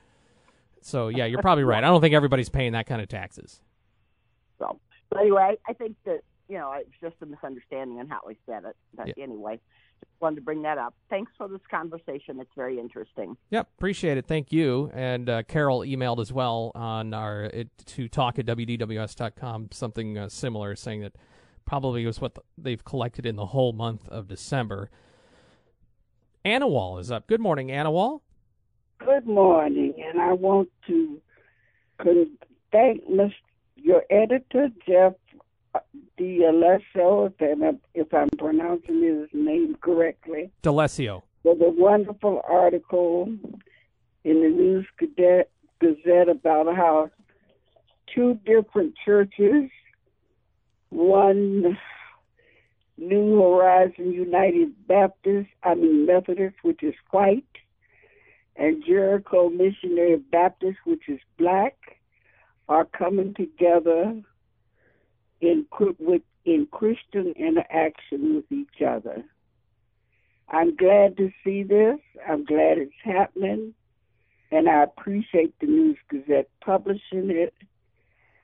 [0.81, 1.85] So yeah, you're probably right.
[1.85, 3.61] I don't think everybody's paying that kind of taxes.
[4.59, 8.37] So, but anyway, I think that you know it's just a misunderstanding on how he
[8.46, 8.74] said it.
[8.94, 9.22] But Yeah.
[9.22, 9.61] anyway,
[10.00, 10.94] just wanted to bring that up.
[11.11, 12.40] Thanks for this conversation.
[12.40, 13.37] It's very interesting.
[13.50, 14.26] Yep, appreciate it.
[14.26, 14.90] Thank you.
[14.94, 20.28] And uh, Carol emailed as well on our it, to talk at wdws.com something uh,
[20.28, 21.14] similar, saying that
[21.66, 24.90] probably was what they've collected in the whole month of December.
[26.44, 27.26] Anna Wall is up.
[27.26, 28.22] Good morning, Anna Wall.
[28.98, 31.20] Good morning, and I want to
[32.72, 33.32] thank Mr.
[33.76, 35.12] your editor Jeff
[36.18, 41.22] D'Alessio, if I'm, if I'm pronouncing his name correctly, D'Alessio.
[41.42, 43.33] for a wonderful article
[44.24, 45.50] in the News Gazette,
[45.81, 47.11] Gazette about how
[48.12, 49.70] two different churches,
[50.90, 51.78] one
[52.96, 57.44] New Horizon United Baptist, I mean Methodist, which is white,
[58.57, 61.76] and Jericho Missionary Baptist, which is black,
[62.68, 64.20] are coming together
[65.40, 65.66] in
[65.98, 69.24] with in Christian interaction with each other.
[70.48, 71.98] I'm glad to see this.
[72.27, 73.74] I'm glad it's happening,
[74.51, 77.55] and I appreciate the News Gazette publishing it.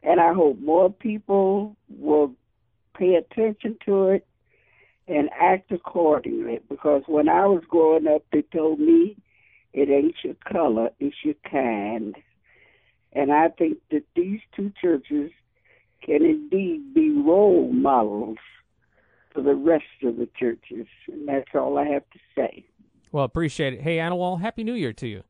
[0.03, 2.35] And I hope more people will
[2.95, 4.27] pay attention to it
[5.09, 6.61] and act accordingly.
[6.69, 9.17] Because when I was growing up, they told me
[9.73, 12.17] it ain't your color, it's your kind.
[13.15, 15.31] And I think that these two churches
[16.05, 18.39] can indeed be role models
[19.33, 20.87] for the rest of the churches.
[21.09, 22.65] And that's all I have to say.
[23.13, 23.81] Well, appreciate it.
[23.81, 25.23] Hey, Annawall, Happy New Year to you.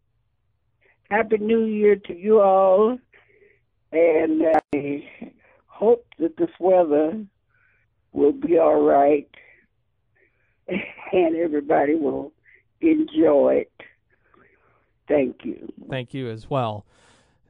[1.11, 2.99] Happy New Year to you all.
[3.93, 4.43] And
[4.75, 5.09] I
[5.67, 7.25] hope that this weather
[8.13, 9.29] will be all right
[11.13, 12.33] and everybody will
[12.81, 13.73] enjoy it.
[15.07, 15.71] Thank you.
[15.91, 16.87] Thank you as well.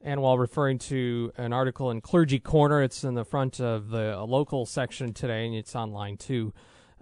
[0.07, 4.23] And while referring to an article in Clergy Corner, it's in the front of the
[4.23, 6.53] local section today, and it's online too,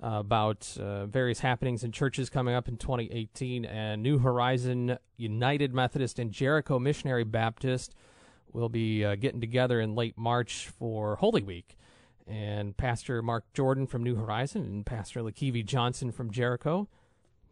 [0.01, 3.65] uh, about uh, various happenings in churches coming up in 2018.
[3.65, 7.93] And New Horizon United Methodist and Jericho Missionary Baptist
[8.53, 11.77] will be uh, getting together in late March for Holy Week.
[12.29, 16.89] And Pastor Mark Jordan from New Horizon and Pastor Lakevi Johnson from Jericho.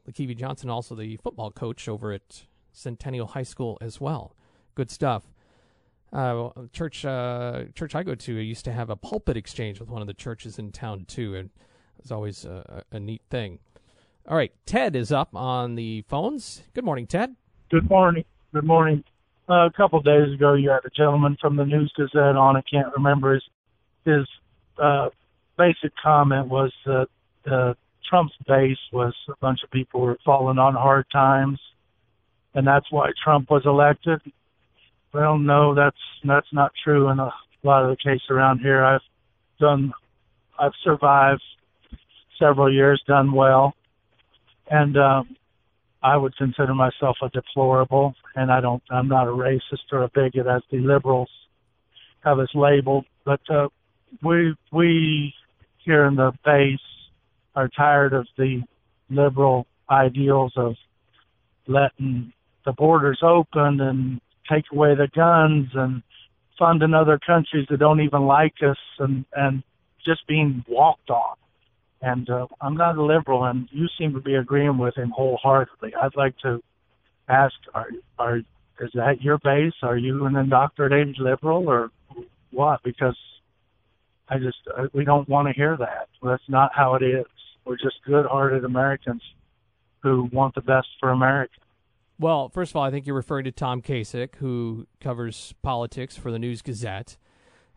[0.09, 4.37] Lakevi Johnson, also the football coach over at Centennial High School as well.
[4.77, 5.25] Good stuff.
[6.13, 10.01] Uh, church, uh, church I go to used to have a pulpit exchange with one
[10.01, 11.51] of the churches in town too, and
[11.99, 13.61] it was always a, a a neat thing.
[14.29, 16.63] All right, Ted is up on the phones.
[16.75, 17.37] Good morning, Ted.
[17.71, 18.25] Good morning.
[18.53, 19.05] Good morning.
[19.49, 22.57] Uh, a couple of days ago, you had a gentleman from the News Gazette on.
[22.57, 23.45] I can't remember his
[24.05, 24.27] his
[24.79, 25.11] uh,
[25.57, 27.09] basic comment was that
[27.51, 27.75] uh,
[28.09, 31.61] Trump's base was a bunch of people who were falling on hard times,
[32.55, 34.21] and that's why Trump was elected.
[35.13, 37.33] Well, no, that's that's not true in a
[37.65, 38.85] lot of the case around here.
[38.85, 39.01] I've
[39.59, 39.93] done,
[40.59, 41.43] I've survived
[42.39, 43.75] several years, done well,
[44.71, 45.37] and um,
[46.03, 50.09] I would consider myself a deplorable, and I don't, I'm not a racist or a
[50.09, 51.31] bigot as the liberals
[52.25, 53.69] have us labeled, but uh,
[54.23, 55.35] we we
[55.85, 56.79] here in the base
[57.57, 58.63] are tired of the
[59.09, 60.77] liberal ideals of
[61.67, 62.33] letting
[62.65, 64.21] the borders open and
[64.51, 66.03] take away the guns and
[66.59, 69.63] funding other countries that don't even like us and and
[70.05, 71.37] just being walked on
[72.03, 75.93] And uh, I'm not a liberal, and you seem to be agreeing with him wholeheartedly.
[76.01, 76.63] I'd like to
[77.29, 77.89] ask: Are
[78.19, 79.75] are is that your base?
[79.83, 81.91] Are you an indoctrinated liberal, or
[82.51, 82.83] what?
[82.83, 83.17] Because
[84.29, 86.09] I just uh, we don't want to hear that.
[86.23, 87.27] That's not how it is.
[87.65, 89.23] We're just good-hearted Americans
[90.03, 91.53] who want the best for America.
[92.21, 96.31] Well, first of all, I think you're referring to Tom Kacich, who covers politics for
[96.31, 97.17] the News Gazette.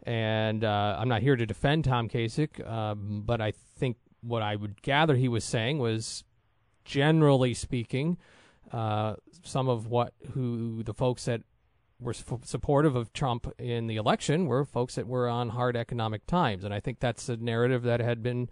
[0.05, 4.57] And uh, I'm not here to defend Tom Kacich, um, but I think what I
[4.57, 6.25] would gather he was saying was,
[6.83, 8.17] generally speaking,
[8.73, 11.43] uh, some of what who the folks that
[12.01, 16.65] were supportive of Trump in the election were folks that were on hard economic times,
[16.65, 18.49] and I think that's a narrative that had been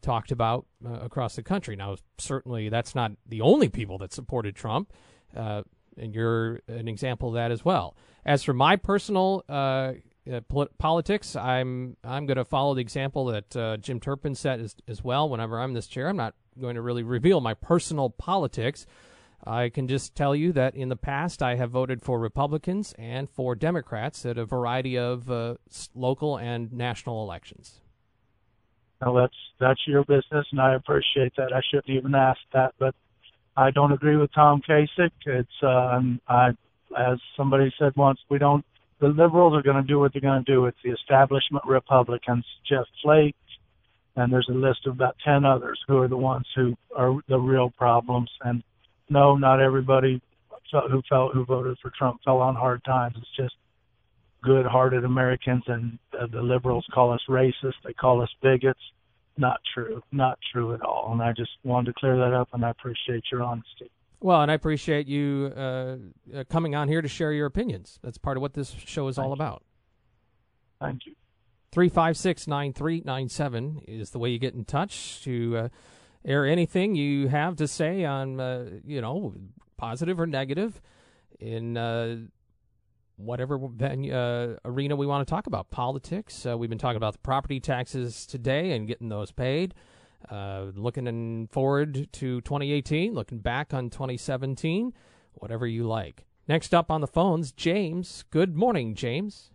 [0.00, 1.76] talked about uh, across the country.
[1.76, 4.90] Now, certainly, that's not the only people that supported Trump,
[5.36, 5.62] uh,
[5.96, 7.96] and you're an example of that as well.
[8.24, 9.92] As for my personal uh,
[10.30, 10.40] uh
[10.78, 15.04] politics, I'm I'm going to follow the example that uh, Jim Turpin set as, as
[15.04, 15.28] well.
[15.28, 18.86] Whenever I'm in this chair, I'm not going to really reveal my personal politics.
[19.46, 23.28] I can just tell you that in the past I have voted for Republicans and
[23.28, 25.56] for Democrats at a variety of uh,
[25.94, 27.80] local and national elections.
[29.02, 31.52] Well, that's that's your business, and I appreciate that.
[31.52, 32.94] I shouldn't even ask that, but
[33.56, 35.10] I don't agree with Tom Kacich.
[35.26, 36.48] It's uh, I,
[36.98, 38.64] as somebody said once, we don't.
[39.00, 40.66] The liberals are going to do what they're going to do.
[40.66, 43.36] It's the establishment Republicans, Jeff Flake,
[44.16, 47.38] and there's a list of about ten others who are the ones who are the
[47.38, 48.30] real problems.
[48.42, 48.62] And
[49.08, 50.20] no, not everybody
[50.90, 53.14] who felt who voted for Trump fell on hard times.
[53.18, 53.54] It's just
[54.42, 57.74] good-hearted Americans, and uh, the liberals call us racist.
[57.84, 58.80] They call us bigots.
[59.36, 60.02] Not true.
[60.12, 61.10] Not true at all.
[61.12, 63.90] And I just wanted to clear that up, and I appreciate your honesty.
[64.20, 65.96] Well, and I appreciate you uh,
[66.34, 67.98] uh, coming on here to share your opinions.
[68.02, 69.62] That's part of what this show is Thank all about.
[70.80, 71.14] Thank you.
[71.72, 75.68] 356 9397 is the way you get in touch to uh,
[76.24, 79.34] air anything you have to say on, uh, you know,
[79.76, 80.80] positive or negative
[81.40, 82.16] in uh,
[83.16, 85.70] whatever venue, uh, arena we want to talk about.
[85.70, 86.46] Politics.
[86.46, 89.74] Uh, we've been talking about the property taxes today and getting those paid.
[90.30, 94.92] Uh, looking in forward to 2018, looking back on 2017,
[95.34, 96.24] whatever you like.
[96.48, 98.24] Next up on the phones, James.
[98.30, 99.50] Good morning, James.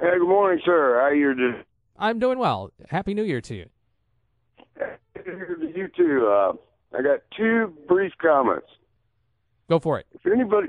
[0.00, 1.00] Hey, good morning, sir.
[1.00, 1.62] How you doing?
[1.96, 2.70] I'm doing well.
[2.88, 3.66] Happy New Year to you.
[5.74, 6.28] You too.
[6.28, 6.52] Uh,
[6.96, 8.66] I got two brief comments.
[9.68, 10.06] Go for it.
[10.12, 10.68] If anybody,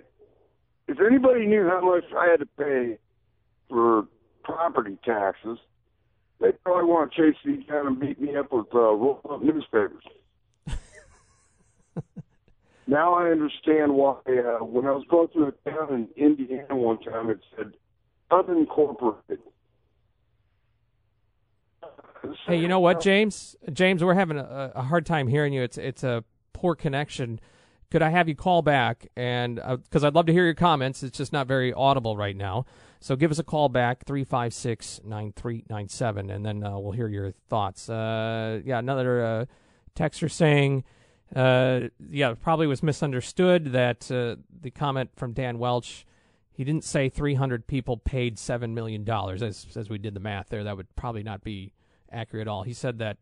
[0.87, 2.97] if anybody knew how much I had to pay
[3.69, 4.07] for
[4.43, 5.57] property taxes,
[6.39, 9.41] they probably want to chase me down and beat me up with uh, roll up
[9.41, 10.03] newspapers.
[12.87, 14.19] now I understand why.
[14.27, 17.73] Uh, when I was going through a town in Indiana one time, it said
[18.31, 19.39] unincorporated.
[22.47, 23.55] Hey, you know what, James?
[23.71, 25.61] James, we're having a, a hard time hearing you.
[25.61, 26.23] It's it's a
[26.53, 27.39] poor connection
[27.91, 31.01] could I have you call back and because uh, I'd love to hear your comments.
[31.03, 32.65] It's just not very audible right now.
[32.99, 37.89] So give us a call back 356-9397 and then uh, we'll hear your thoughts.
[37.89, 39.45] Uh, yeah, another uh,
[39.95, 40.83] texter saying
[41.35, 46.05] uh, yeah, probably was misunderstood that uh, the comment from Dan Welch
[46.51, 50.47] he didn't say 300 people paid 7 million dollars as as we did the math
[50.49, 50.63] there.
[50.63, 51.73] That would probably not be
[52.11, 52.63] accurate at all.
[52.63, 53.17] He said that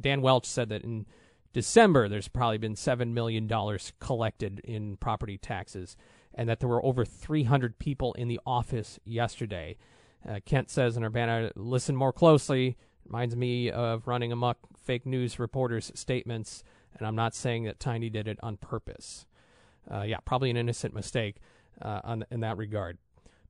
[0.00, 1.06] Dan Welch said that in
[1.52, 3.50] December, there's probably been $7 million
[4.00, 5.96] collected in property taxes,
[6.34, 9.76] and that there were over 300 people in the office yesterday.
[10.28, 12.76] Uh, Kent says in Urbana, listen more closely.
[13.06, 16.62] Reminds me of running amok fake news reporters' statements,
[16.96, 19.24] and I'm not saying that Tiny did it on purpose.
[19.90, 21.36] Uh, yeah, probably an innocent mistake
[21.80, 22.98] uh, on, in that regard.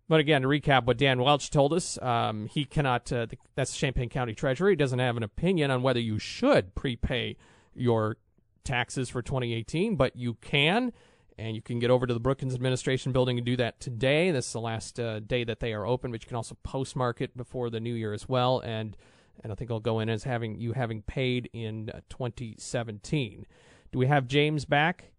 [0.09, 3.27] But again, to recap what Dan Welch told us, um, he cannot, uh,
[3.57, 4.71] that's Champaign County Treasurer.
[4.71, 7.37] He doesn't have an opinion on whether you should prepay
[7.79, 8.17] your
[8.65, 10.93] taxes for 2018, but you can.
[11.39, 14.33] And you can get over to the Brookens Administration Building and do that today.
[14.33, 17.21] This is the last uh, day that they are open, but you can also postmark
[17.21, 18.59] it before the new year as well.
[18.61, 18.97] And
[19.43, 23.47] and I think I'll go in as having you having paid in uh, 2017.
[23.93, 25.13] Do we have James back?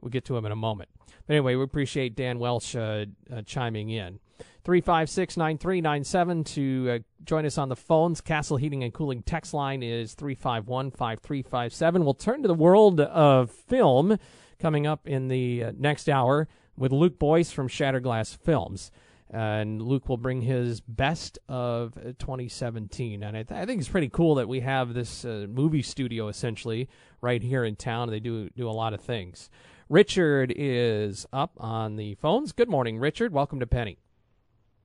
[0.00, 0.90] We'll get to him in a moment.
[1.26, 4.20] But anyway, we appreciate Dan Welch uh, uh, chiming in.
[4.64, 8.20] 356 9397 to uh, join us on the phones.
[8.20, 12.04] Castle Heating and Cooling text line is 351 5357.
[12.04, 14.18] We'll turn to the world of film
[14.58, 18.90] coming up in the uh, next hour with Luke Boyce from Shatterglass Films.
[19.30, 23.22] and Luke will bring his best of 2017.
[23.22, 26.28] And I, th- I, think it's pretty cool that we have this uh, movie studio
[26.28, 26.88] essentially
[27.20, 28.10] right here in town.
[28.10, 29.50] They do do a lot of things.
[29.88, 32.52] Richard is up on the phones.
[32.52, 33.32] Good morning, Richard.
[33.32, 33.98] Welcome to Penny.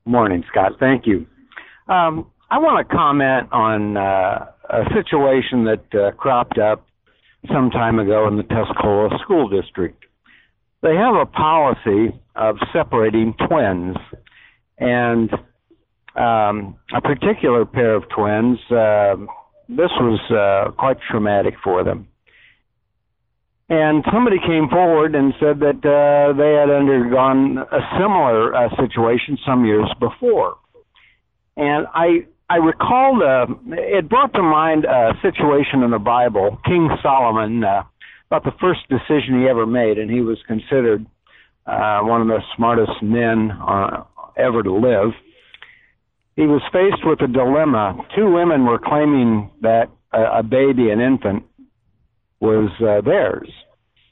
[0.06, 0.74] Morning, Scott.
[0.80, 1.26] Thank you.
[1.88, 6.86] Um, I want to comment on uh, a situation that uh, cropped up
[7.48, 10.04] some time ago in the Tuscola School District.
[10.82, 13.96] They have a policy of separating twins,
[14.78, 15.32] and
[16.16, 18.60] um, a particular pair of twins.
[18.70, 19.16] Uh,
[19.70, 22.08] this was uh, quite traumatic for them.
[23.70, 29.38] And somebody came forward and said that uh, they had undergone a similar uh, situation
[29.46, 30.58] some years before.
[31.56, 36.90] And I I recalled uh, it brought to mind a situation in the Bible, King
[37.02, 37.84] Solomon, uh,
[38.30, 41.06] about the first decision he ever made, and he was considered
[41.66, 44.04] uh, one of the smartest men uh,
[44.38, 45.14] ever to live.
[46.36, 47.96] He was faced with a dilemma.
[48.16, 51.44] Two women were claiming that a, a baby, an infant,
[52.44, 53.50] was uh, theirs.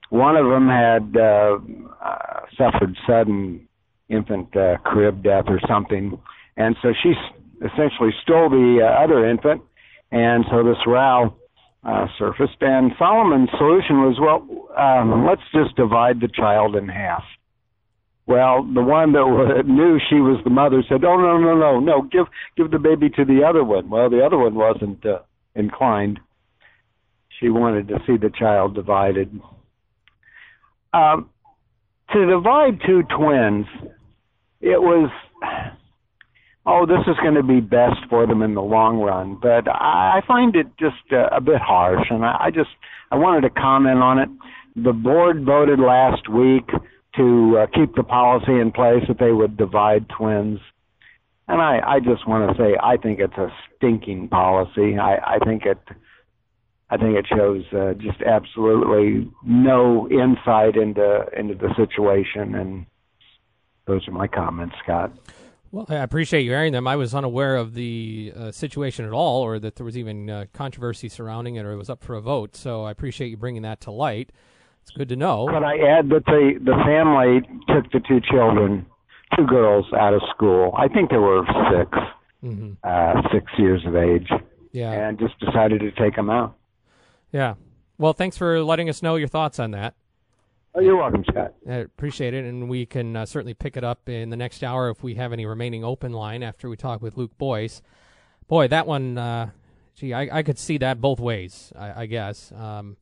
[0.10, 1.60] One of them had uh,
[2.02, 3.68] uh, suffered sudden
[4.08, 6.18] infant uh, crib death or something,
[6.56, 7.14] and so she
[7.58, 9.62] essentially stole the uh, other infant,
[10.12, 11.36] and so this row
[11.84, 12.62] uh, surfaced.
[12.62, 17.24] And Solomon's solution was, well, um, let's just divide the child in half.
[18.28, 22.02] Well, the one that knew she was the mother said, "Oh no, no, no, no!
[22.04, 25.20] Give give the baby to the other one." Well, the other one wasn't uh,
[25.54, 26.20] inclined.
[27.42, 29.38] She wanted to see the child divided.
[30.94, 31.30] Um,
[32.14, 33.66] to divide two twins,
[34.62, 35.10] it was
[36.66, 39.38] oh, this is going to be best for them in the long run.
[39.42, 42.70] But I, I find it just uh, a bit harsh, and I, I just
[43.12, 44.30] I wanted to comment on it.
[44.76, 46.70] The board voted last week
[47.16, 50.60] to uh, keep the policy in place that they would divide twins.
[51.48, 54.98] And I, I just want to say I think it's a stinking policy.
[54.98, 55.80] I, I think it
[56.92, 62.86] I think it shows uh, just absolutely no insight into into the situation and
[63.86, 65.12] those are my comments, Scott.
[65.72, 66.86] Well, I appreciate you airing them.
[66.86, 70.46] I was unaware of the uh, situation at all, or that there was even uh,
[70.54, 72.56] controversy surrounding it, or it was up for a vote.
[72.58, 74.32] So I appreciate you bringing that to light.
[74.82, 75.48] It's good to know.
[75.48, 77.42] Could I add that the the family
[77.74, 78.86] took the two children,
[79.38, 80.74] two girls, out of school.
[80.78, 81.98] I think they were 6
[82.44, 82.78] Mhm.
[82.84, 84.30] uh, six years of age,
[84.74, 84.92] Yeah.
[84.92, 86.56] and just decided to take them out.
[87.32, 87.56] Yeah.
[87.98, 89.96] Well, thanks for letting us know your thoughts on that.
[90.74, 91.54] Oh, you're welcome, Scott.
[91.70, 94.90] I appreciate it, and we can uh, certainly pick it up in the next hour
[94.90, 97.82] if we have any remaining open line after we talk with Luke Boyce.
[98.48, 99.50] Boy, that one, uh,
[99.96, 101.74] gee, I, I could see that both ways.
[101.78, 102.54] I, I guess.
[102.54, 102.96] Um,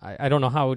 [0.00, 0.76] I, I don't know how.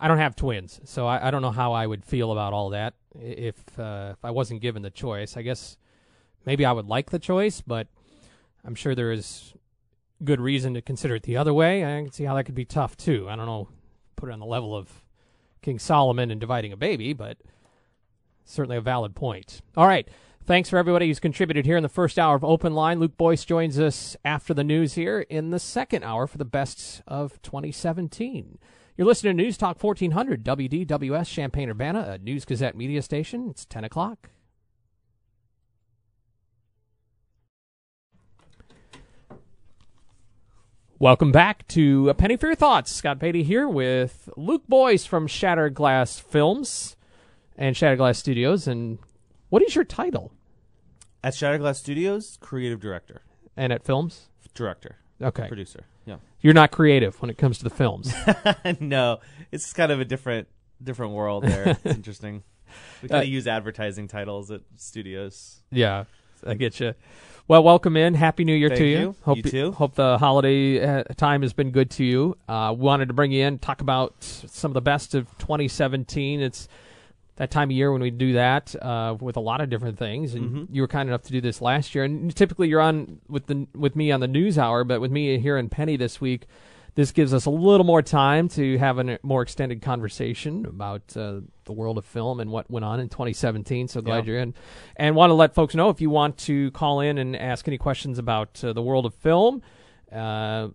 [0.00, 2.70] I don't have twins, so I, I don't know how I would feel about all
[2.70, 5.36] that if uh, if I wasn't given the choice.
[5.36, 5.76] I guess
[6.46, 7.88] maybe I would like the choice, but
[8.64, 9.54] I'm sure there is
[10.24, 11.84] good reason to consider it the other way.
[11.84, 13.28] I can see how that could be tough too.
[13.28, 13.68] I don't know,
[14.16, 15.02] put it on the level of
[15.62, 17.38] King Solomon and dividing a baby, but
[18.44, 19.60] certainly a valid point.
[19.76, 20.08] All right.
[20.44, 22.98] Thanks for everybody who's contributed here in the first hour of Open Line.
[22.98, 27.02] Luke Boyce joins us after the news here in the second hour for the best
[27.06, 28.58] of 2017.
[28.96, 33.48] You're listening to News Talk 1400 WDWS Champaign Urbana, a News Gazette media station.
[33.50, 34.30] It's 10 o'clock.
[41.00, 42.90] Welcome back to A Penny for Your Thoughts.
[42.90, 46.96] Scott Beatty here with Luke Boyce from Shattered Glass Films
[47.56, 48.66] and Shattered Glass Studios.
[48.66, 48.98] And
[49.48, 50.32] what is your title?
[51.22, 53.22] At Shatterglass Studios, creative director.
[53.56, 54.28] And at Films?
[54.54, 54.96] Director.
[55.22, 55.46] Okay.
[55.46, 55.84] Producer.
[56.04, 56.16] Yeah.
[56.40, 58.12] You're not creative when it comes to the films.
[58.80, 59.18] no,
[59.52, 60.48] it's kind of a different
[60.82, 61.76] different world there.
[61.84, 62.42] It's interesting.
[63.02, 65.60] We kind Uh, of use advertising titles at studios.
[65.70, 66.04] Yeah,
[66.46, 66.94] I get you.
[67.48, 68.12] Well, welcome in.
[68.12, 68.98] Happy New Year Thank to you.
[68.98, 69.16] you.
[69.22, 69.72] Hope You too.
[69.72, 72.36] Hope the holiday uh, time has been good to you.
[72.46, 76.42] Uh, wanted to bring you in, talk about some of the best of 2017.
[76.42, 76.68] It's
[77.36, 80.34] that time of year when we do that uh, with a lot of different things.
[80.34, 80.68] And Mhm.
[80.72, 82.04] you were kind enough to do this last year.
[82.04, 85.38] And typically you're on with the with me on the news hour, but with me
[85.38, 86.46] here in Penny this week.
[86.96, 91.40] This gives us a little more time to have a more extended conversation about uh,
[91.68, 93.86] the world of film and what went on in 2017.
[93.86, 94.32] So glad Yeah.
[94.32, 94.54] you're in.
[94.96, 97.78] And want to let folks know if you want to call in and ask any
[97.78, 99.62] questions about uh, the world of film,
[100.12, 100.68] uh,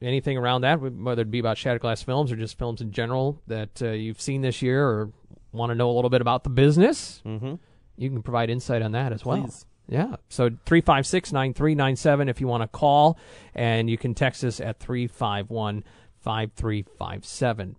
[0.00, 3.42] anything around that, whether it be about Shattered Glass Films or just films in general
[3.48, 5.10] that uh, you've seen this year or
[5.52, 7.58] want to know a little bit about the business, Mhm.
[7.96, 9.42] you can provide insight on that as well.
[9.42, 9.66] Please.
[9.88, 10.16] Yeah.
[10.28, 13.16] So 356 9397 if you want to call,
[13.54, 15.84] and you can text us at 351
[16.20, 17.76] 5357.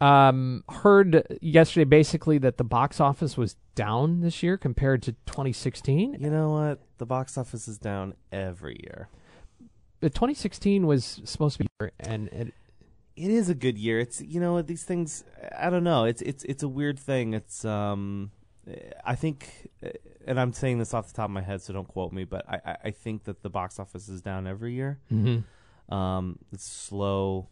[0.00, 6.18] Um, heard yesterday basically that the box office was down this year compared to 2016.
[6.20, 6.80] You know what?
[6.98, 9.08] The box office is down every year.
[10.00, 12.52] But 2016 was supposed to be, and, and
[13.16, 13.98] It is a good year.
[13.98, 15.24] It's you know these things.
[15.58, 16.04] I don't know.
[16.04, 17.32] It's it's it's a weird thing.
[17.32, 18.30] It's um,
[19.04, 19.70] I think
[20.26, 22.44] and I'm saying this off the top of my head, so don't quote me, but
[22.48, 24.98] I, I, think that the box office is down every year.
[25.10, 25.44] Mhm.
[25.88, 27.48] Um, it's slow,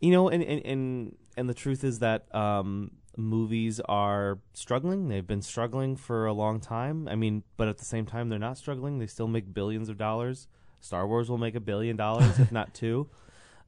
[0.00, 5.08] you know, and and and, and the truth is that um, movies are struggling.
[5.08, 7.08] They've been struggling for a long time.
[7.08, 8.98] I mean, but at the same time, they're not struggling.
[8.98, 10.48] They still make billions of dollars.
[10.80, 13.08] Star Wars will make a billion dollars, if not two.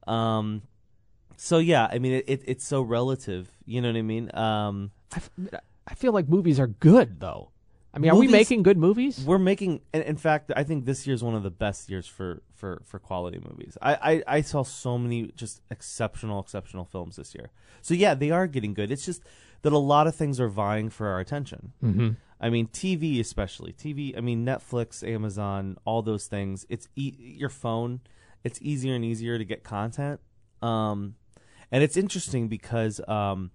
[0.07, 0.61] Um,
[1.35, 3.49] so yeah, I mean, it, it it's so relative.
[3.65, 4.33] You know what I mean?
[4.33, 5.29] Um, I, f-
[5.85, 7.51] I feel like movies are good though.
[7.97, 9.23] I mean, are we Movies- making good movies?
[9.25, 12.41] We're making, in, in fact, I think this year's one of the best years for
[12.53, 13.75] for for quality movies.
[13.81, 13.93] I,
[14.27, 17.49] I I saw so many just exceptional exceptional films this year.
[17.81, 18.91] So yeah, they are getting good.
[18.91, 19.23] It's just
[19.63, 21.73] that a lot of things are vying for our attention.
[21.83, 22.17] Mhm.
[22.39, 23.73] I mean, TV especially.
[23.73, 24.15] TV.
[24.15, 26.67] I mean, Netflix, Amazon, all those things.
[26.69, 28.01] It's e- your phone.
[28.43, 30.19] It's easier and easier to get content.
[30.61, 31.15] Um,
[31.71, 33.49] and it's interesting because um,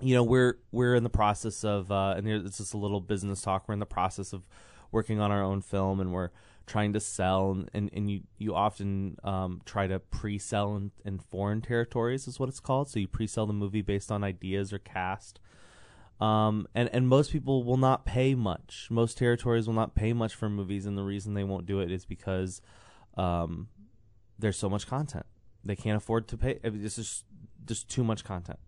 [0.00, 3.42] you know we're we're in the process of uh, and it's just a little business
[3.42, 3.68] talk.
[3.68, 4.46] We're in the process of
[4.92, 6.30] working on our own film, and we're
[6.66, 7.50] trying to sell.
[7.52, 12.38] And and, and you you often um, try to pre-sell in, in foreign territories, is
[12.38, 12.88] what it's called.
[12.88, 15.40] So you pre-sell the movie based on ideas or cast.
[16.20, 18.88] Um, and, and most people will not pay much.
[18.90, 21.90] Most territories will not pay much for movies, and the reason they won't do it
[21.90, 22.60] is because
[23.16, 23.68] um,
[24.38, 25.24] there's so much content.
[25.64, 26.60] They can't afford to pay.
[26.62, 27.24] I mean, This is
[27.64, 28.58] just too much content.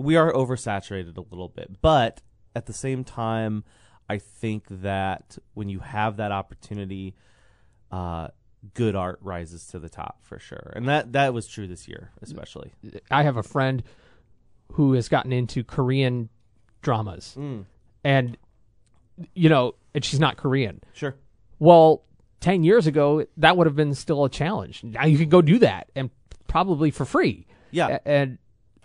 [0.00, 2.20] We are oversaturated a little bit, but
[2.54, 3.64] at the same time,
[4.08, 7.14] I think that when you have that opportunity,
[7.92, 8.28] uh,
[8.74, 12.10] good art rises to the top for sure, and that that was true this year,
[12.20, 12.72] especially.
[13.10, 13.82] I have a friend
[14.72, 16.28] who has gotten into Korean
[16.82, 17.64] dramas, Mm.
[18.04, 18.36] and
[19.34, 20.80] you know, and she's not Korean.
[20.92, 21.14] Sure.
[21.58, 22.02] Well,
[22.40, 24.82] ten years ago, that would have been still a challenge.
[24.82, 26.10] Now you can go do that, and
[26.48, 27.46] probably for free.
[27.70, 27.98] Yeah.
[28.04, 28.38] And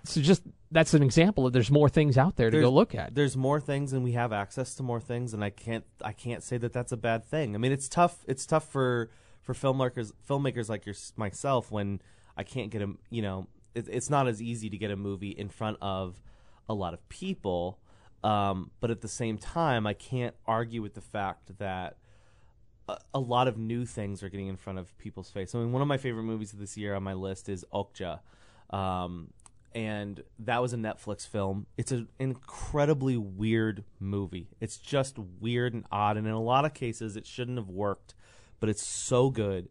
[0.03, 0.43] so just
[0.76, 3.15] that's an example of there's more things out there to There's- go look at.
[3.15, 6.43] There's more things, and we have access to more things, and I can't I can't
[6.43, 7.55] say that that's a bad thing.
[7.55, 8.26] I mean, it's tough.
[8.28, 9.09] It's tough for
[9.41, 12.01] for filmmakers filmmakers like your, myself when
[12.36, 15.30] I can't get a you know it, it's not as easy to get a movie
[15.32, 16.19] in front of
[16.67, 17.80] a lot of people.
[18.23, 21.95] Um, but at the same time, I can't argue with the fact that
[22.89, 25.55] a, a lot of new things are getting in front of people's face.
[25.55, 28.19] I mean, one of my favorite movies of this year on my list is Okja.
[28.71, 29.30] Um,
[29.76, 31.67] and that was a Netflix film.
[31.78, 34.47] It's an incredibly weird movie.
[34.61, 38.15] It's just weird and odd, and in a lot of cases, it shouldn't have worked,
[38.61, 39.67] but it's so good.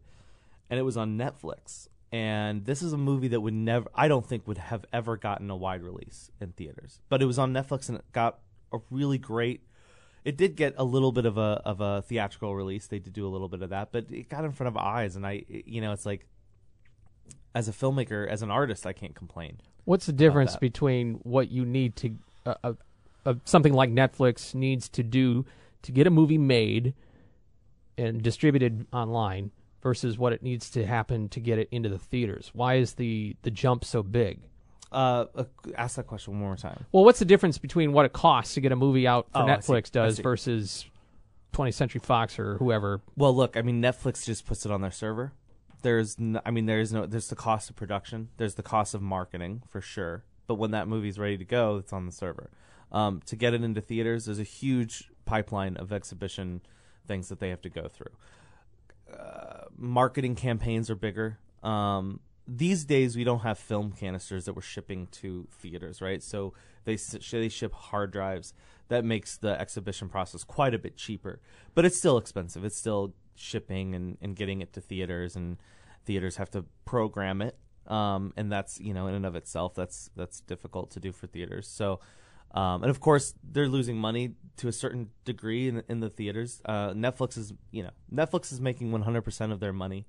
[0.69, 1.87] And it was on Netflix.
[2.11, 5.49] And this is a movie that would never, I don't think, would have ever gotten
[5.49, 7.01] a wide release in theaters.
[7.09, 8.39] But it was on Netflix, and it got
[8.71, 9.61] a really great.
[10.23, 12.87] It did get a little bit of a of a theatrical release.
[12.87, 15.15] They did do a little bit of that, but it got in front of eyes,
[15.15, 16.27] and I, you know, it's like,
[17.53, 19.59] as a filmmaker, as an artist, I can't complain.
[19.85, 22.15] What's the difference between what you need to,
[22.45, 22.73] uh, uh,
[23.25, 25.45] uh, something like Netflix needs to do
[25.83, 26.93] to get a movie made
[27.97, 32.49] and distributed online versus what it needs to happen to get it into the theaters?
[32.53, 34.39] Why is the, the jump so big?
[34.91, 35.43] Uh, uh,
[35.77, 36.85] ask that question one more time.
[36.91, 39.45] Well, what's the difference between what it costs to get a movie out for Oh,
[39.45, 39.71] I see.
[39.73, 40.23] Netflix I does see.
[40.23, 40.85] versus
[41.53, 43.01] 20th Century Fox or whoever?
[43.15, 45.33] Well, look, I mean, Netflix just puts it on their server.
[45.85, 48.29] There's, I mean, there is no, there's the cost of production.
[48.37, 50.23] There's the cost of marketing for sure.
[50.47, 52.49] But when that movie's ready to go, it's on the server.
[52.91, 56.61] Um, to get it into theaters, there's a huge pipeline of exhibition
[57.05, 58.13] things that they have to go through.
[59.15, 61.37] Uh, marketing campaigns are bigger.
[61.61, 66.23] Um, these days, we don't have film canisters that we're shipping to theaters, right?
[66.23, 66.53] So
[66.85, 66.97] they
[67.31, 68.55] they ship hard drives.
[68.87, 71.39] That makes the exhibition process quite a bit cheaper,
[71.75, 72.65] but it's still expensive.
[72.65, 75.57] It's still shipping and, and getting it to theaters, and
[76.05, 77.57] theaters have to program it,
[77.87, 81.27] um, and that's you know in and of itself that's that's difficult to do for
[81.27, 81.67] theaters.
[81.67, 81.99] So.
[82.53, 86.61] Um, and of course, they're losing money to a certain degree in, in the theaters.
[86.63, 90.07] Uh, Netflix is, you know, Netflix is making 100% of their money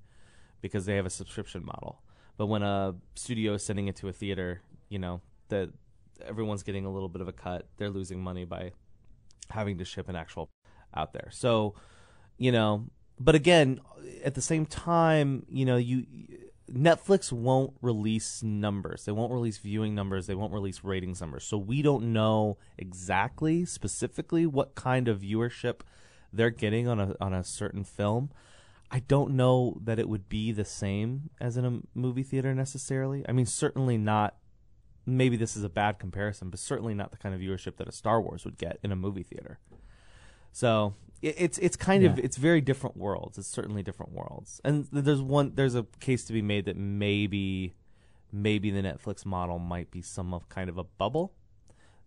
[0.61, 2.01] because they have a subscription model.
[2.37, 5.19] But when a studio is sending it to a theater, you know,
[5.49, 5.71] that
[6.25, 7.67] everyone's getting a little bit of a cut.
[7.77, 8.71] They're losing money by
[9.49, 10.49] having to ship an actual
[10.95, 11.29] out there.
[11.31, 11.75] So,
[12.37, 12.85] you know,
[13.19, 13.79] but again,
[14.23, 16.05] at the same time, you know, you
[16.71, 19.05] Netflix won't release numbers.
[19.05, 20.27] They won't release viewing numbers.
[20.27, 21.45] They won't release ratings numbers.
[21.45, 25.81] So we don't know exactly, specifically, what kind of viewership
[26.33, 28.31] they're getting on a on a certain film.
[28.89, 33.25] I don't know that it would be the same as in a movie theater necessarily.
[33.27, 34.35] I mean, certainly not.
[35.05, 37.93] Maybe this is a bad comparison, but certainly not the kind of viewership that a
[37.93, 39.59] Star Wars would get in a movie theater.
[40.57, 43.37] So it, it's it's kind of it's very different worlds.
[43.37, 47.73] It's certainly different worlds, and there's one there's a case to be made that maybe
[48.31, 51.31] maybe the Netflix model might be some of kind of a bubble.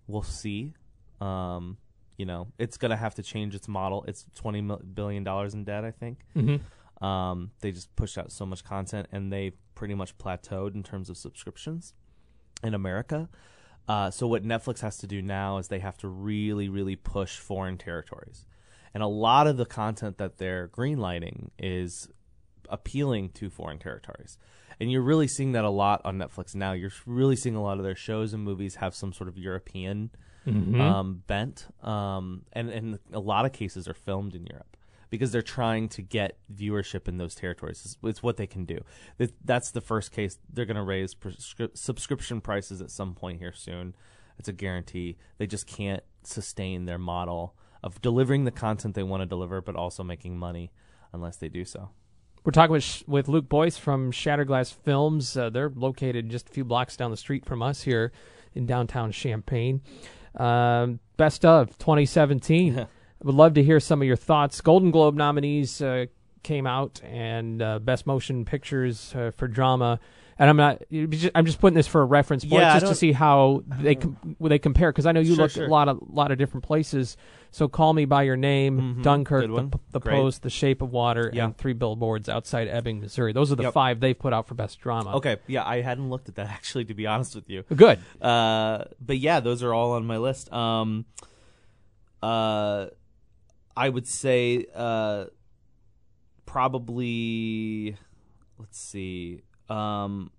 [0.08, 0.74] We'll see.
[1.20, 1.78] Um,
[2.18, 4.04] You know, it's gonna have to change its model.
[4.08, 4.60] It's twenty
[4.94, 6.16] billion dollars in debt, I think.
[6.34, 6.60] Mhm.
[7.00, 11.08] Um, they just pushed out so much content, and they pretty much plateaued in terms
[11.08, 11.94] of subscriptions
[12.64, 13.28] in America.
[13.90, 17.38] Uh, so what Netflix has to do now is they have to really, really push
[17.38, 18.46] foreign territories,
[18.94, 22.08] and a lot of the content that they're greenlighting is
[22.68, 24.38] appealing to foreign territories.
[24.78, 26.72] And you're really seeing that a lot on Netflix now.
[26.72, 30.10] You're really seeing a lot of their shows and movies have some sort of European
[30.46, 30.80] Mhm.
[30.80, 34.69] um, bent, um, and and a lot of cases are filmed in Europe
[35.10, 37.82] because they're trying to get viewership in those territories.
[37.84, 38.78] It's, it's what they can do.
[39.18, 40.38] That- That's the first case.
[40.52, 43.94] They're going to raise prescrip- subscription prices at some point here soon.
[44.38, 45.16] It's a guarantee.
[45.38, 49.74] They just can't sustain their model of delivering the content they want to deliver, but
[49.76, 50.70] also making money
[51.12, 51.90] unless they do so.
[52.42, 55.36] We're talking with with Luke Boyce from Shatterglass Films.
[55.36, 58.12] Uh, they're located just a few blocks down the street from us here
[58.54, 59.82] in downtown Champaign.
[60.36, 62.86] Um, best of 2017.
[63.22, 64.60] I would love to hear some of your thoughts.
[64.60, 66.06] Golden Globe nominees uh,
[66.42, 70.00] came out, and uh, Best Motion Pictures uh, for drama.
[70.38, 70.80] And I'm not.
[71.34, 74.16] I'm just putting this for a reference point, Yeah, just to see how they com-
[74.40, 74.90] they compare.
[74.90, 75.64] Because I know you Sure, looked sure.
[75.64, 77.18] at a lot of lot of different places.
[77.50, 79.02] So call me by your name, Mhm.
[79.02, 81.44] Dunkirk, the, the Post, The Shape of Water, Yeah.
[81.46, 83.34] and Three Billboards Outside Ebbing, Missouri.
[83.34, 83.72] Those are the Yep.
[83.74, 85.16] five they've put out for best drama.
[85.16, 87.64] Okay, yeah, I hadn't looked at that actually, to be honest with you.
[87.76, 87.98] Good.
[88.22, 90.50] Uh, but yeah, those are all on my list.
[90.54, 91.04] Um,
[92.22, 92.86] uh,
[93.76, 95.26] I would say uh,
[96.46, 97.96] probably.
[98.58, 99.42] Let's see.
[99.68, 100.30] Um,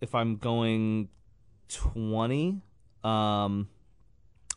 [0.00, 1.08] if I'm going
[1.68, 2.60] twenty,
[3.02, 3.68] um,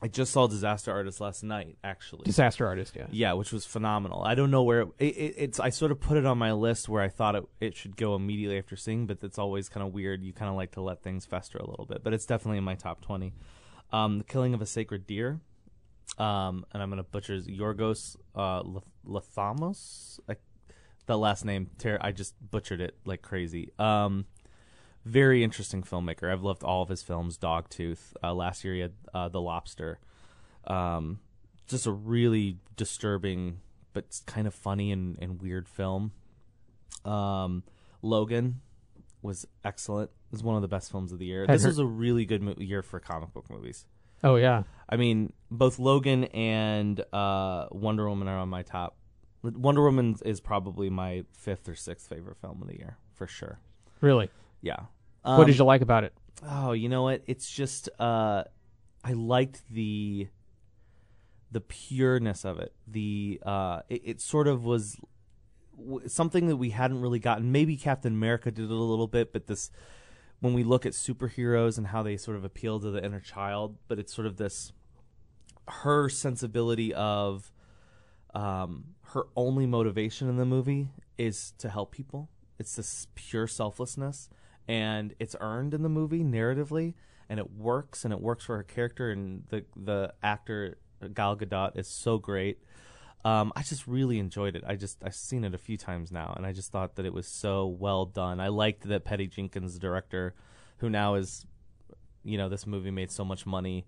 [0.01, 1.77] I just saw Disaster Artist last night.
[1.83, 3.07] Actually, Disaster Artist, yeah.
[3.11, 4.23] yeah, which was phenomenal.
[4.23, 5.59] I don't know where it, it, it's.
[5.59, 8.15] I sort of put it on my list where I thought it it should go
[8.15, 10.23] immediately after seeing, but it's always kind of weird.
[10.23, 12.63] You kind of like to let things fester a little bit, but it's definitely in
[12.63, 13.33] my top twenty.
[13.91, 15.39] Um, the Killing of a Sacred Deer,
[16.17, 20.19] um, and I'm gonna butcher Yorgos uh, Lath- Lathamos.
[20.29, 20.35] I,
[21.05, 23.71] that last name, ter- I just butchered it like crazy.
[23.79, 24.25] Um,
[25.05, 26.31] very interesting filmmaker.
[26.31, 27.37] I've loved all of his films.
[27.37, 28.13] Dogtooth.
[28.21, 29.99] Uh, last year he had uh, The Lobster.
[30.65, 31.19] Um,
[31.67, 33.59] just a really disturbing
[33.93, 36.11] but kind of funny and, and weird film.
[37.05, 37.63] Um,
[38.01, 38.61] Logan
[39.21, 40.09] was excellent.
[40.09, 41.41] It was one of the best films of the year.
[41.41, 43.85] Had this heard- was a really good mo- year for comic book movies.
[44.23, 44.63] Oh yeah.
[44.89, 48.95] I mean, both Logan and uh, Wonder Woman are on my top.
[49.43, 53.59] Wonder Woman is probably my fifth or sixth favorite film of the year for sure.
[54.01, 54.29] Really?
[54.61, 54.77] Yeah.
[55.23, 56.13] what did Um, you like about it?
[56.47, 57.21] Oh, you know what?
[57.27, 58.43] It's just uh,
[59.03, 60.27] I liked the
[61.51, 62.73] the pureness of it.
[62.87, 64.97] The uh, it, it sort of was
[65.77, 67.51] w- something that we hadn't really gotten.
[67.51, 69.71] Maybe Captain America did it a little bit, but this
[70.39, 73.77] when we look at superheroes and how they sort of appeal to the inner child,
[73.87, 74.71] but it's sort of this
[75.67, 77.51] her sensibility of
[78.33, 82.29] um, her only motivation in the movie is to help people.
[82.59, 84.29] It's this pure selflessness,
[84.67, 86.93] and it's earned in the movie narratively,
[87.29, 90.77] and it works, and it works for her character, and the the actor
[91.13, 92.59] Gal Gadot is so great.
[93.25, 94.63] Um, I just really enjoyed it.
[94.65, 97.13] I just I've seen it a few times now, and I just thought that it
[97.13, 98.39] was so well done.
[98.39, 100.33] I liked that Patty Jenkins, the director,
[100.77, 101.45] who now is,
[102.23, 103.85] you know, this movie made so much money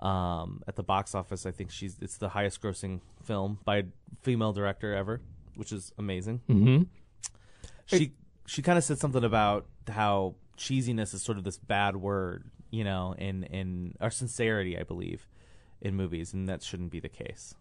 [0.00, 1.46] um, at the box office.
[1.46, 3.84] I think she's it's the highest grossing film by a
[4.22, 5.20] female director ever,
[5.56, 6.40] which is amazing.
[6.48, 6.86] Mhm.
[7.86, 8.12] She
[8.46, 12.84] she kind of said something about how cheesiness is sort of this bad word, you
[12.84, 15.26] know, in in or sincerity, I believe,
[15.80, 17.54] in movies, and that shouldn't be the case.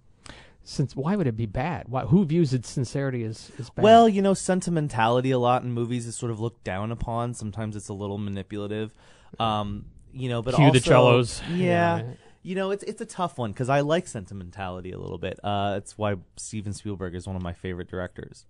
[0.64, 1.86] Since why would it be bad?
[1.88, 3.82] Why, who views its sincerity as, as bad?
[3.82, 7.34] Well, you know, sentimentality a lot in movies is sort of looked down upon.
[7.34, 8.94] Sometimes it's a little manipulative.
[9.40, 11.42] Um, you know, but Cue also the cellos.
[11.50, 11.98] Yeah.
[11.98, 12.04] Yeah.
[12.42, 15.40] You know, it's it's a tough one because I like sentimentality a little bit.
[15.44, 18.46] Uh, it's why Steven Spielberg is one of my favorite directors.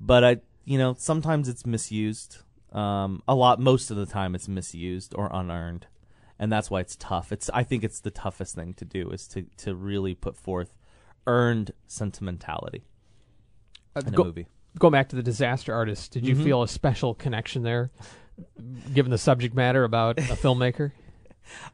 [0.00, 2.38] But I, you know, sometimes it's misused.
[2.72, 5.86] Um, a lot, most of the time, it's misused or unearned,
[6.38, 7.32] and that's why it's tough.
[7.32, 10.76] It's I think it's the toughest thing to do is to to really put forth
[11.26, 12.84] earned sentimentality
[13.96, 14.46] Uh, in a go, movie.
[14.78, 16.12] Go back to the Disaster Artist.
[16.12, 16.44] Did you Mhm.
[16.44, 17.90] feel a special connection there,
[18.94, 20.92] given the subject matter about a filmmaker?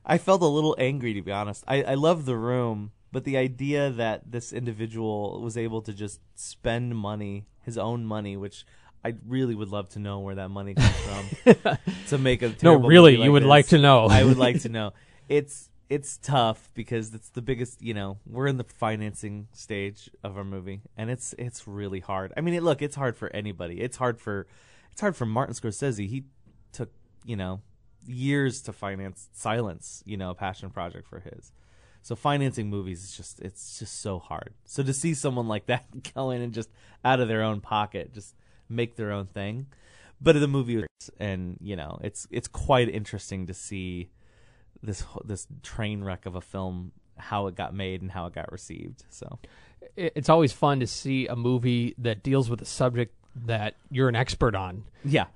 [0.05, 1.65] I felt a little angry to be honest.
[1.69, 6.21] I, I love the room, but the idea that this individual was able to just
[6.35, 8.65] spend money, his own money, which
[9.05, 12.75] I really would love to know where that money comes from to make a No,
[12.77, 13.49] really, movie you would this.
[13.49, 14.07] like to know.
[14.07, 14.93] I would like to know.
[15.29, 17.83] It's it's tough because it's the biggest.
[17.83, 22.33] You know, we're in the financing stage of our movie, and it's it's really hard.
[22.37, 23.81] I mean, it, look, it's hard for anybody.
[23.81, 24.47] It's hard for
[24.93, 26.09] it's hard for Martin Scorsese.
[26.09, 26.25] He
[26.73, 26.91] took
[27.25, 27.61] you know
[28.07, 31.53] years to finance Silence, you know, a passion project for his.
[32.03, 34.55] So financing movies is just it's just so hard.
[34.65, 35.85] So to see someone like that
[36.15, 36.69] go in and just
[37.05, 38.35] out of their own pocket just
[38.69, 39.67] make their own thing,
[40.21, 40.87] but the movie was-
[41.19, 44.09] and you know it's it's quite interesting to see
[44.83, 48.51] this this train wreck of a film how it got made and how it got
[48.51, 49.05] received.
[49.11, 49.39] So
[49.97, 53.15] it's always fun to see a movie that deals with a subject
[53.47, 54.85] that you're an expert on.
[55.05, 55.27] Yeah.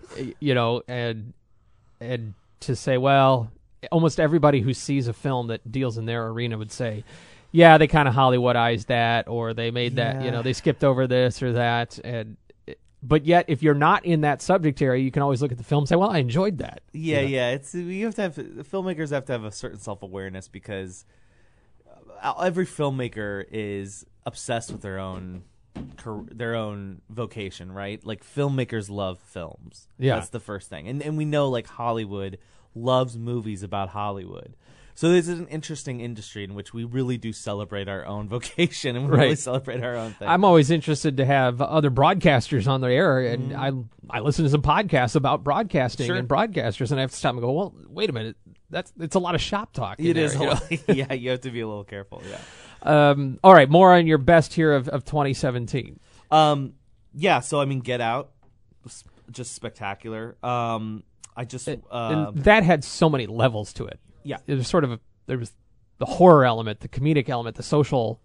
[0.40, 1.32] You know, and
[2.00, 3.50] and to say, well,
[3.92, 7.04] almost everybody who sees a film that deals in their arena would say,
[7.52, 11.06] yeah, they kind of Hollywoodized that, or they made that, you know, they skipped over
[11.06, 12.36] this or that, and.
[13.02, 15.64] But yet, if you're not in that subject area, you can always look at the
[15.64, 17.28] film and say, "Well, I enjoyed that." Yeah, You know?
[17.28, 17.50] yeah.
[17.50, 21.04] It's you have to have filmmakers have to have a certain self awareness because
[22.20, 25.44] uh, every filmmaker is obsessed with their own
[26.30, 28.04] their own vocation, right?
[28.04, 29.88] Like filmmakers love films.
[29.98, 30.16] Yeah.
[30.16, 32.38] that's the first thing, and and we know like Hollywood
[32.74, 34.54] loves movies about Hollywood.
[34.96, 38.96] So this is an interesting industry in which we really do celebrate our own vocation
[38.96, 40.26] and we really celebrate our own thing.
[40.26, 43.56] I'm always interested to have other broadcasters on the air, and mm.
[44.10, 46.06] I I listen to some podcasts about broadcasting.
[46.06, 46.16] Sure.
[46.16, 48.36] and broadcasters, and I have to stop and go, well, wait a minute,
[48.70, 50.00] that's it's a lot of shop talk.
[50.00, 50.58] It there, is, you know?
[50.88, 51.12] yeah.
[51.12, 52.22] You have to be a little careful.
[52.28, 52.38] Yeah.
[52.86, 55.98] Um, all right, more on your best here of, of 2017.
[56.30, 56.74] Um,
[57.14, 57.40] yeah.
[57.40, 58.30] So I mean, Get Out,
[58.84, 60.36] was just spectacular.
[60.42, 61.02] Um,
[61.36, 64.00] I just uh, and that had so many levels to it.
[64.22, 64.38] Yeah.
[64.46, 65.52] it was sort of a, there was
[65.98, 68.20] the horror element, the comedic element, the social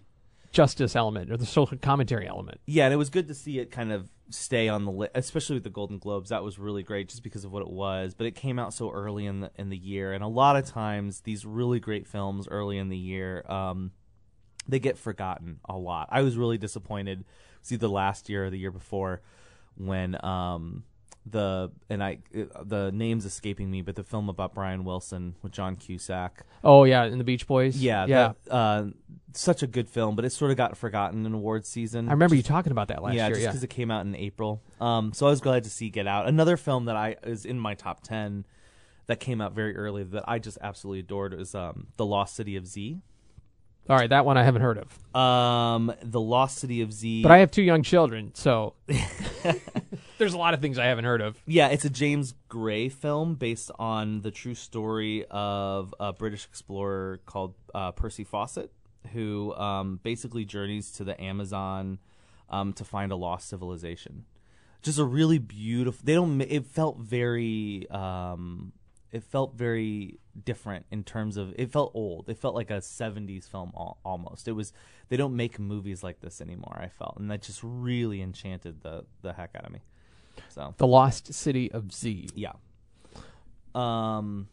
[0.51, 2.59] justice element, or the social commentary element.
[2.65, 5.55] yeah, and it was good to see it kind of stay on the list, especially
[5.55, 6.29] with the Golden Globes.
[6.29, 8.13] That was really great, just because of what it was.
[8.13, 10.65] But it came out so early in the in the year, and a lot of
[10.65, 13.91] times these really great films early in the year, um,
[14.67, 16.09] they get forgotten a lot.
[16.11, 17.25] I was really disappointed.
[17.61, 19.21] See the last year or the year before
[19.75, 20.83] when um
[21.25, 25.51] the and I uh, the name's escaping me, but the film about Brian Wilson with
[25.51, 26.45] John Cusack.
[26.63, 27.77] Oh yeah, in the Beach Boys.
[27.77, 28.33] Yeah, yeah.
[28.45, 28.85] that, uh,
[29.33, 32.09] such a good film, but it sort of got forgotten in awards season.
[32.09, 33.23] I remember you talking about that last year.
[33.23, 33.49] yeah, year, just yeah.
[33.49, 34.61] because it came out in April.
[34.79, 36.27] Um, so I was glad to see Get Out.
[36.27, 38.45] Another film that I is in my top ten
[39.05, 42.55] that came out very early that I just absolutely adored is um, The Lost City
[42.55, 43.01] of Z.
[43.91, 47.23] All right, that one I haven't heard of, Um, The Lost City of Z.
[47.23, 48.73] but I have two young children, so
[50.17, 51.37] there's a lot of things I haven't heard of.
[51.45, 57.19] Yeah, it's a James Gray film based on the true story of a British explorer
[57.25, 58.71] called uh, Percy Fawcett,
[59.11, 61.99] who um, basically journeys to the Amazon
[62.49, 64.23] um, to find a lost civilization.
[64.83, 66.01] Just a really beautiful.
[66.05, 66.39] They don't.
[66.39, 67.89] It felt very.
[67.89, 68.71] Um,
[69.11, 71.53] it felt very different in terms of.
[71.57, 72.29] It felt old.
[72.29, 74.47] It felt like a '70s film al- almost.
[74.47, 74.73] It was.
[75.09, 76.79] They don't make movies like this anymore.
[76.81, 79.79] I felt, and that just really enchanted the the heck out of me.
[80.49, 82.29] So The Lost City of Z.
[82.35, 82.53] yeah.
[83.73, 84.47] Um,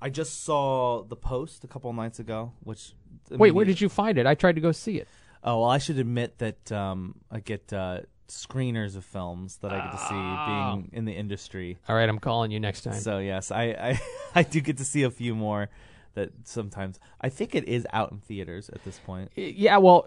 [0.00, 2.52] I just saw the post a couple of nights ago.
[2.62, 2.92] Which
[3.30, 4.26] Wait, where did you find it?
[4.26, 5.08] I tried to go see it.
[5.42, 9.80] Oh well, I should admit that um, I get uh, screeners of films that I
[9.84, 11.78] get to see being in the industry.
[11.88, 12.94] All right, I'm calling you next time.
[12.94, 14.00] So yes, I, I
[14.34, 15.68] I do get to see a few more
[16.14, 19.30] that sometimes I think it is out in theaters at this point.
[19.34, 20.06] Yeah, well,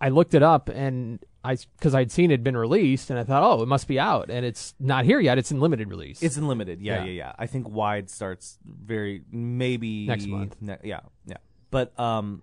[0.00, 3.24] I looked it up and I because I'd seen it had been released and I
[3.24, 5.38] thought, oh, it must be out, and it's not here yet.
[5.38, 6.22] It's in limited release.
[6.22, 6.80] It's in limited.
[6.80, 7.04] Yeah, Yeah.
[7.04, 7.32] yeah, yeah.
[7.38, 10.56] I think wide starts very maybe Next month.
[10.60, 11.36] ne- yeah, yeah.
[11.70, 12.42] But um,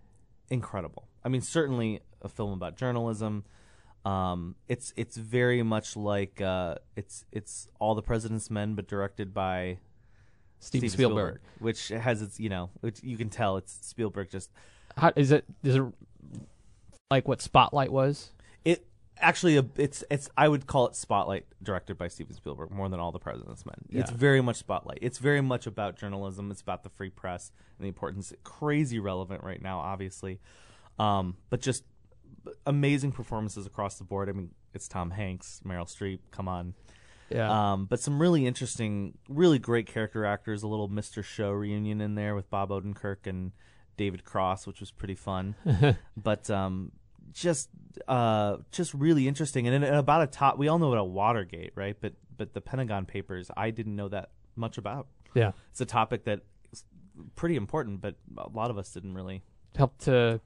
[0.49, 1.08] incredible.
[1.24, 3.43] I mean, certainly a film about journalism.
[4.06, 9.34] Um, it's it's very much like uh, it's it's all the President's Men, but directed
[9.34, 9.80] by
[10.60, 11.39] Steven Spielberg.
[11.60, 14.51] which has its you know, which you can tell it's Spielberg just
[14.95, 15.45] How, is it?
[15.64, 15.84] Is it
[17.10, 18.32] like what Spotlight was?
[18.64, 18.86] It
[19.18, 22.99] actually a, it's it's I would call it Spotlight directed by Steven Spielberg more than
[22.99, 23.76] all the President's Men.
[23.89, 24.99] It's very much Spotlight.
[25.01, 26.51] It's very much about journalism.
[26.51, 28.34] It's about the free press and the importance.
[28.43, 30.39] Crazy relevant right now, obviously,
[30.99, 31.84] um, but just
[32.65, 34.29] amazing performances across the board.
[34.29, 36.19] I mean, it's Tom Hanks, Meryl Streep.
[36.31, 36.73] Come on.
[37.29, 37.73] Yeah.
[37.73, 40.63] Um, but some really interesting, really great character actors.
[40.63, 41.23] A little Mr.
[41.23, 43.51] Show reunion in there with Bob Odenkirk and
[43.97, 45.55] David Cross, which was pretty fun.
[46.17, 46.91] but um,
[47.33, 47.69] just
[48.07, 50.57] uh, just really interesting, and, and about a top.
[50.57, 51.97] We all know about Watergate, right?
[51.99, 55.07] But but the Pentagon Papers, I didn't know that much about.
[55.33, 55.51] Yeah.
[55.69, 56.41] it's a topic that
[57.35, 59.41] pretty important, but a lot of us didn't really.
[59.75, 60.39] Helped to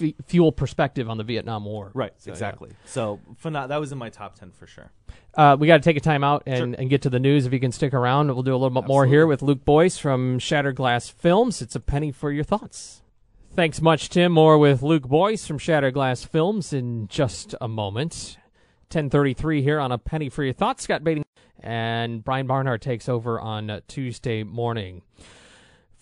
[0.00, 1.90] f- fuel perspective on the Vietnam War.
[1.94, 2.32] Right, So, yeah.
[2.32, 2.70] exactly.
[2.84, 4.90] So pheno- that was in my top ten for sure.
[5.34, 6.74] Uh, we got to take a time out and, Sure.
[6.78, 7.46] and get to the news.
[7.46, 9.96] If you can stick around, we'll do a little bit more here with Luke Boyce
[9.98, 11.62] from Shattered Glass Films.
[11.62, 13.02] It's a penny for your thoughts.
[13.54, 14.32] Thanks much, Tim.
[14.32, 18.36] More with Luke Boyce from Shattered Glass Films in just a moment.
[18.90, 20.84] 1033 here on a penny for your thoughts.
[20.84, 21.22] Scott Beatty
[21.60, 25.02] and Brian Barnhart takes over on Tuesday morning.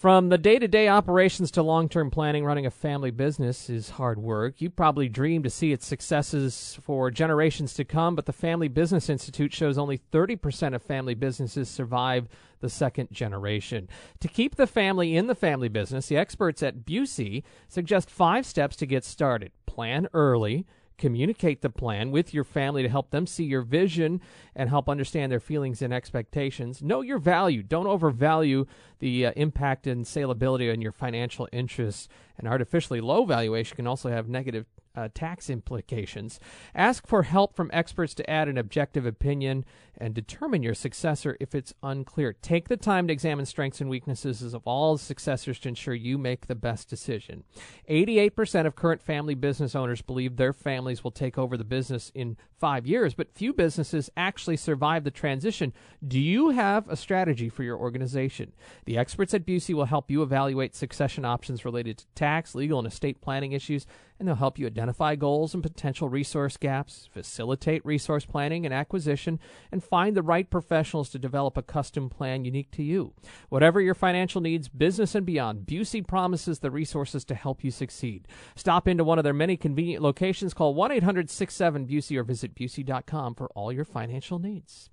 [0.01, 3.91] From the day to day operations to long term planning, running a family business is
[3.91, 4.59] hard work.
[4.59, 9.11] You probably dream to see its successes for generations to come, but the Family Business
[9.11, 12.31] Institute shows only 30% of family businesses survive
[12.61, 13.91] the second generation.
[14.21, 18.77] To keep the family in the family business, the experts at Busey suggest five steps
[18.77, 19.53] to get started.
[19.67, 20.65] Plan early
[21.01, 24.21] communicate the plan with your family to help them see your vision
[24.55, 26.83] and help understand their feelings and expectations.
[26.83, 27.63] Know your value.
[27.63, 28.67] Don't overvalue
[28.99, 32.07] the uh, impact and saleability on your financial interests.
[32.37, 36.39] An artificially low valuation can also have negative uh, tax implications.
[36.75, 39.65] Ask for help from experts to add an objective opinion
[40.01, 42.33] and determine your successor if it's unclear.
[42.33, 46.47] Take the time to examine strengths and weaknesses of all successors to ensure you make
[46.47, 47.45] the best decision.
[47.89, 52.37] 88% of current family business owners believe their families will take over the business in
[52.59, 55.73] five years, but few businesses actually survive the transition.
[56.07, 58.53] Do you have a strategy for your organization?
[58.85, 62.87] The experts at Busey will help you evaluate succession options related to tax, legal, and
[62.87, 63.87] estate planning issues
[64.21, 69.41] and they'll help you identify goals and potential resource gaps, facilitate resource planning and acquisition,
[69.73, 73.13] and find the right professionals to develop a custom plan unique to you.
[73.49, 78.29] Whatever your financial needs, business and beyond, Busey promises the resources to help you succeed.
[78.55, 82.55] Stop into one of their many convenient locations, call 1 800 67 Busey or visit
[82.55, 84.89] Busey.com for all your financial needs.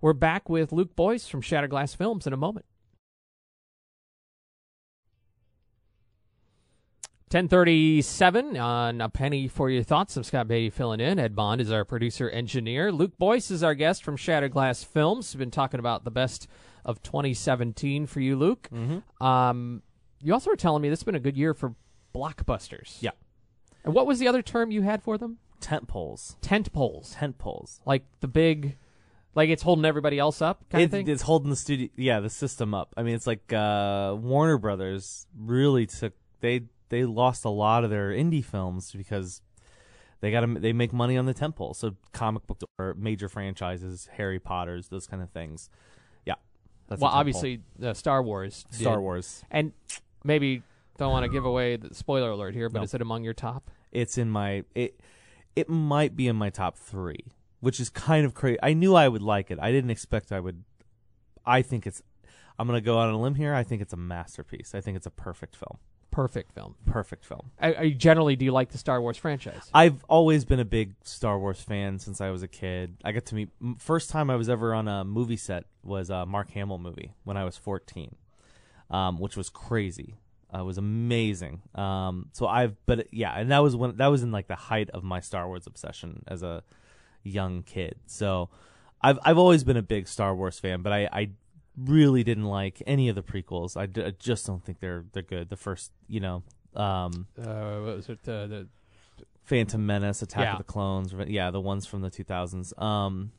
[0.00, 2.66] We're back with Luke Boyce from Shatterglass Films in a moment.
[7.34, 10.16] 1037 on A Penny for Your Thoughts.
[10.16, 11.18] I'm Scott Beatty filling in.
[11.18, 12.92] Ed Bond is our producer engineer.
[12.92, 15.34] Luke Boyce is our guest from Shatterglass Films.
[15.34, 16.46] We've been talking about the best
[16.84, 18.68] of 2017 for you, Luke.
[18.72, 19.26] Mm-hmm.
[19.26, 19.82] Um,
[20.22, 21.74] you also were telling me this has been a good year for
[22.14, 22.98] blockbusters.
[23.00, 23.10] Yeah.
[23.82, 25.38] And what was the other term you had for them?
[25.60, 26.36] Tent poles.
[26.40, 27.16] Tent poles.
[27.18, 27.80] Tent poles.
[27.84, 28.76] Like the big,
[29.34, 31.08] like it's holding everybody else up kind It- of thing?
[31.08, 32.94] It's holding the studio, yeah, the system up.
[32.96, 36.62] I mean, it's like uh, Warner Brothers really took they
[36.94, 39.42] they lost a lot of their indie films because
[40.20, 41.74] they got to they make money on the tent pole.
[41.74, 45.68] So comic book or major franchises, Harry Potter's, those kind of things.
[46.24, 46.34] Yeah,
[46.86, 48.64] that's well, obviously, uh, Star Wars.
[48.70, 48.80] did.
[48.80, 49.42] Star Wars.
[49.50, 49.72] And
[50.22, 50.62] maybe
[50.98, 52.84] don't want to give away the spoiler alert here, but No.
[52.84, 53.70] is it among your top?
[53.90, 55.00] It's in my it
[55.56, 58.58] it might be in my top three, which is kind of crazy.
[58.62, 59.58] I knew I would like it.
[59.60, 60.62] I didn't expect I would.
[61.44, 62.02] I think it's.
[62.58, 63.52] I'm gonna go out on a limb here.
[63.52, 64.74] I think it's a masterpiece.
[64.74, 65.78] I think it's a perfect film.
[66.14, 66.76] Perfect film.
[66.86, 67.50] Perfect film.
[67.60, 69.68] I, I generally do you like the Star Wars franchise?
[69.74, 72.98] I've always been a big Star Wars fan since I was a kid.
[73.04, 76.10] I got to meet m- first time I was ever on a movie set was
[76.10, 78.14] a Mark Hamill movie when I was 14,
[78.90, 80.14] um, which was crazy.
[80.54, 81.62] Uh, it was amazing.
[81.74, 84.90] Um, so I've, but yeah, and that was when that was in like the height
[84.90, 86.62] of my Star Wars obsession as a
[87.24, 87.96] young kid.
[88.06, 88.50] So
[89.02, 91.30] I've I've always been a big Star Wars fan, but I, I
[91.76, 93.76] really didn't like any of the prequels.
[93.76, 95.48] I, d- I just don't think they're they're good.
[95.48, 96.42] The first, you know,
[96.74, 98.20] um, Uh, what was it?
[98.28, 98.68] Uh, the
[99.42, 100.52] Phantom Menace, Attack Yeah.
[100.52, 102.72] of the Clones, yeah, the ones from the 2000s.
[102.80, 103.32] Um,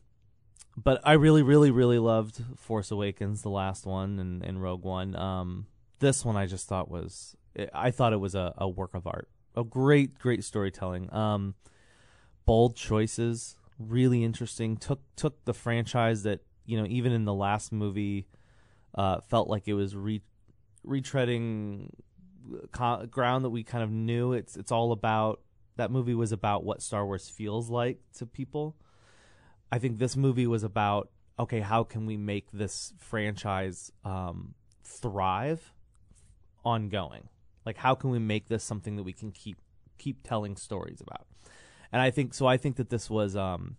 [0.77, 5.15] but I really, really, really loved Force Awakens, the last one, and, and Rogue One.
[5.15, 5.65] Um,
[5.99, 7.35] this one I just thought was,
[7.73, 11.11] I thought it was a, a work of art, a great, great storytelling.
[11.13, 11.55] Um,
[12.45, 14.75] bold choices, really interesting.
[14.77, 18.27] Took took the franchise that you know, even in the last movie,
[18.95, 20.21] uh, felt like it was re-
[20.85, 21.89] retreading
[22.71, 24.33] co- ground that we kind of knew.
[24.33, 25.41] It's it's all about
[25.77, 28.75] that movie was about what Star Wars feels like to people.
[29.71, 35.73] I think this movie was about okay, how can we make this franchise um, thrive
[36.63, 37.27] ongoing?
[37.65, 39.57] Like how can we make this something that we can keep
[39.97, 41.27] keep telling stories about?
[41.91, 42.45] And I think so.
[42.47, 43.77] I think that this was um,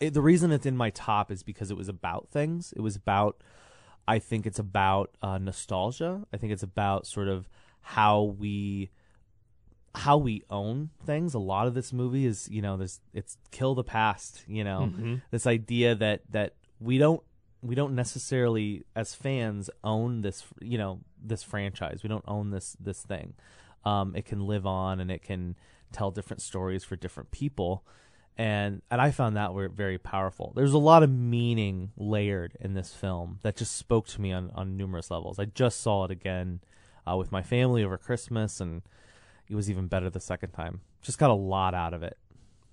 [0.00, 2.72] it, the reason it's in my top is because it was about things.
[2.76, 3.42] It was about
[4.06, 6.24] I think it's about uh, nostalgia.
[6.32, 7.48] I think it's about sort of
[7.82, 8.90] how we
[9.94, 11.34] how we own things.
[11.34, 14.92] A lot of this movie is, you know, this it's kill the past, you know.
[14.94, 15.22] Mhm.
[15.30, 17.22] This idea that that we don't
[17.62, 22.02] we don't necessarily as fans own this, you know, this franchise.
[22.02, 23.34] We don't own this this thing.
[23.84, 25.56] Um it can live on and it can
[25.90, 27.84] tell different stories for different people.
[28.38, 30.52] And and I found that were very powerful.
[30.54, 34.52] There's a lot of meaning layered in this film that just spoke to me on
[34.54, 35.40] on numerous levels.
[35.40, 36.60] I just saw it again
[37.10, 38.82] uh, with my family over Christmas and
[39.48, 40.82] it was even better the second time.
[41.02, 42.16] Just got a lot out of it.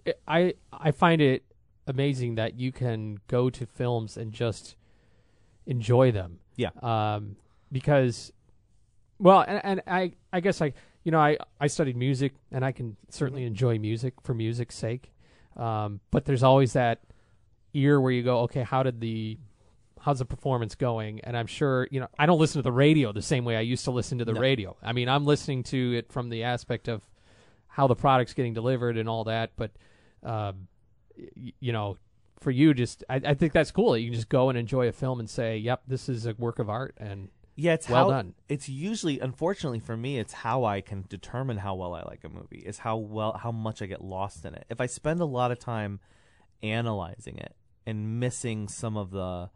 [0.06, 1.44] it- I I find it
[1.88, 4.76] amazing that you can go to films and just
[5.66, 6.40] enjoy them.
[6.58, 6.70] Yeah.
[6.82, 7.38] Um,
[7.72, 8.32] because,
[9.20, 12.72] well, and, and I I guess I you know I I studied music and I
[12.72, 15.12] can certainly enjoy music for music's sake.
[15.56, 17.02] Um, but there's always that
[17.74, 19.38] ear where you go, okay, how did the
[20.02, 21.20] how's the performance going?
[21.22, 23.62] And I'm sure you know I don't listen to the radio the same way I
[23.62, 24.40] used to listen to the No.
[24.40, 24.76] radio.
[24.84, 27.02] I mean, I'm listening to it from the aspect of
[27.68, 29.52] how the product's getting delivered and all that.
[29.56, 29.72] But
[30.24, 30.68] um,
[31.18, 31.98] y- you know,
[32.40, 33.98] for you, just I, I think that's cool.
[33.98, 36.60] You can just go and enjoy a film and say, "Yep, this is a work
[36.60, 38.34] of art," and Yeah, it's well how, done.
[38.50, 42.30] It's usually, unfortunately for me, it's how I can determine how well I like a
[42.30, 42.64] movie.
[42.66, 44.66] Is how well, how much I get lost in it.
[44.70, 46.00] If I spend a lot of time
[46.62, 49.50] analyzing it and missing some of the,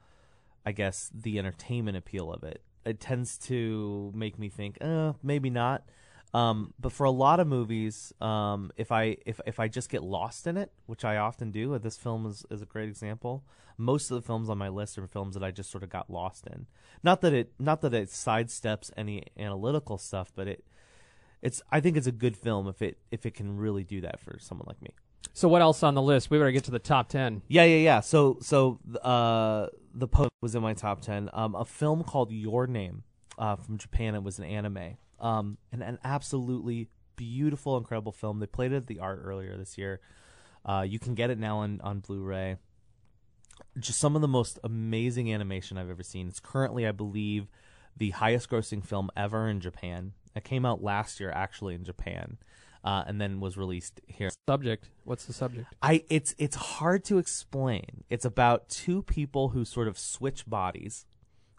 [0.66, 5.50] I guess, the entertainment appeal of it, it tends to make me think, uh, maybe
[5.50, 5.84] not.
[6.34, 10.04] Um, but for a lot of movies, um, if I if if I just get
[10.04, 13.44] lost in it, which I often do, this film is, is a great example.
[13.78, 16.10] Most of the films on my list are films that I just sort of got
[16.10, 16.68] lost in.
[17.02, 20.64] Not that it not that it sidesteps any analytical stuff, but it
[21.42, 24.20] it's I think it's a good film if it if it can really do that
[24.20, 24.90] for someone like me.
[25.34, 26.30] So what else on the list?
[26.30, 27.42] We better get to the top ten.
[27.48, 28.00] Yeah, yeah, yeah.
[28.02, 31.30] So, so uh, the post was in my top ten.
[31.34, 33.04] Um, a film called Your Name,
[33.38, 34.16] uh, from Japan.
[34.16, 34.98] It was an anime.
[35.20, 38.40] Um, and an absolutely beautiful, incredible film.
[38.40, 40.00] They played it at the Art earlier this year.
[40.66, 42.58] Uh, you can get it now on on Blu-ray.
[43.78, 46.28] Just some of the most amazing animation I've ever seen.
[46.28, 47.48] It's currently, I believe,
[47.98, 50.14] the highest-grossing film ever in Japan.
[50.36, 52.38] It came out last year, actually, in Japan,
[52.84, 54.30] uh, and then was released here.
[54.48, 54.90] Subject.
[55.04, 55.68] What's the subject?
[55.82, 58.04] I it's it's hard to explain.
[58.10, 61.06] It's about two people who sort of switch bodies.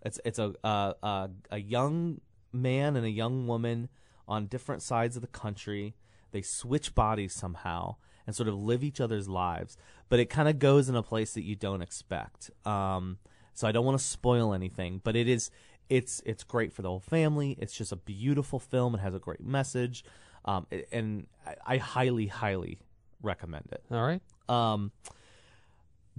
[0.05, 2.21] It's it's a uh, uh, a young
[2.53, 3.89] man and a young woman
[4.29, 5.95] on different sides of the country.
[6.33, 7.97] They switch bodies somehow
[8.27, 9.77] and sort of live each other's lives,
[10.09, 12.51] but it kind of goes in a place that you don't expect.
[12.65, 13.19] Um,
[13.55, 15.51] so I don't want to spoil anything, but it is
[15.89, 17.57] it's it's great for the whole family.
[17.59, 18.95] It's just a beautiful film.
[18.95, 20.05] It has a great message,
[20.45, 22.79] um, and I, I highly highly
[23.23, 23.83] recommend it.
[23.91, 24.23] All right.
[24.49, 24.93] Um,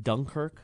[0.02, 0.62] Dunkirk.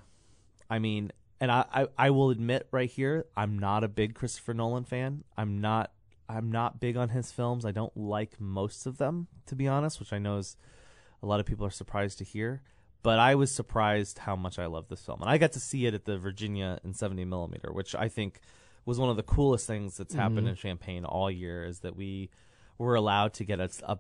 [0.70, 4.54] I mean, and I, I, I will admit right here, I'm not a big Christopher
[4.54, 5.24] Nolan fan.
[5.38, 5.92] I'm not
[6.30, 7.66] I'm not big on his films.
[7.66, 10.58] I don't like most of them, to be honest, which I know is
[11.24, 12.62] a lot of people are surprised to hear.
[13.02, 15.86] But I was surprised how much I love this film, and I got to see
[15.86, 18.42] it at the Virginia in 70 millimeter, which I think
[18.86, 20.50] was one of the coolest things that's happened Mhm.
[20.50, 21.64] in Champaign all year.
[21.64, 22.30] Is that we
[22.78, 24.00] were allowed to get a, a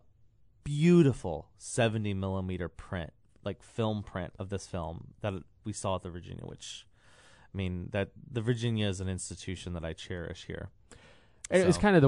[0.65, 3.13] beautiful 70 millimeter print,
[3.45, 5.33] like film print of this film that
[5.63, 6.85] we saw at the Virginia, which
[7.57, 10.69] I mean that the Virginia is an institution that I cherish here.
[11.51, 12.01] So- kind of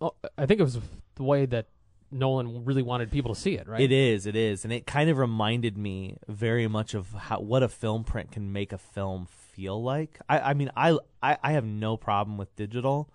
[0.00, 0.10] the.
[0.38, 0.78] I think it was
[1.16, 1.66] the way that
[2.10, 3.80] Nolan really wanted people to see it, right?
[3.80, 7.62] It is, it is, and it kind of reminded me very much of how what
[7.62, 10.18] a film print can make a film feel like.
[10.28, 13.10] I, I mean, I, I, I have no problem with digital.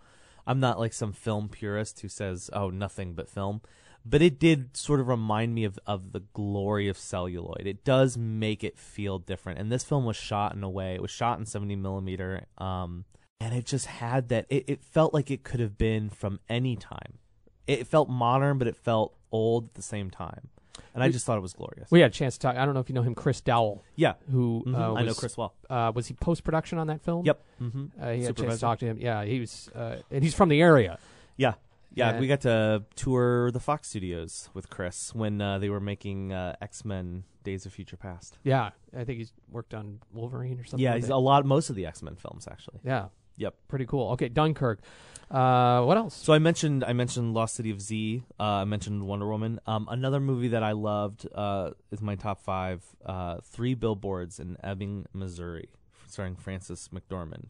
[0.45, 3.61] I'm not like some film purist who says, "Oh, nothing but film,"
[4.06, 7.66] but it did sort of remind me of of the glory of celluloid.
[7.68, 10.95] It does make it feel different, and this film was shot in a way.
[10.95, 13.06] It was shot in 70 millimeter, um,
[13.39, 14.45] and it just had that.
[14.49, 17.20] It, it felt like it could have been from any time.
[17.68, 20.49] It felt modern, but it felt old at the same time,
[20.93, 21.89] and I just thought it was glorious.
[21.91, 22.56] We had a chance to talk.
[22.58, 23.84] I don't know if you know him, Chris Dowell.
[23.95, 24.14] Yeah.
[24.32, 24.76] who Mhm.
[24.76, 25.54] uh, I know was- Chris well.
[25.70, 27.26] Uh, was he post production on that film?
[27.26, 27.43] Yep.
[27.62, 27.91] Mhm.
[28.02, 28.97] Uh, he had a chance to talk to him.
[28.97, 30.97] Yeah, he was, uh, and he's from the area.
[31.38, 31.54] Yeah.
[31.94, 36.32] Yeah, we got to tour the Fox Studios with Chris when uh, they were making
[36.32, 38.38] uh, X Men: Days of Future Past.
[38.44, 40.80] Yeah, I think he's worked on Wolverine or something.
[40.80, 41.16] Yeah, like he's that.
[41.16, 41.46] a lot.
[41.46, 42.80] Most of the X Men films, actually.
[42.84, 43.08] Yeah.
[43.38, 43.55] Yep.
[43.68, 44.12] Pretty cool.
[44.12, 44.82] Okay, Dunkirk.
[45.30, 46.16] Uh, what else?
[46.16, 48.24] So I mentioned I mentioned Lost City of Z.
[48.39, 49.59] Uh, I mentioned Wonder Woman.
[49.66, 52.84] Um, another movie that I loved uh, is my top five.
[53.05, 55.70] Uh, Three Billboards in Ebbing, Missouri,
[56.08, 57.50] starring Frances McDormand.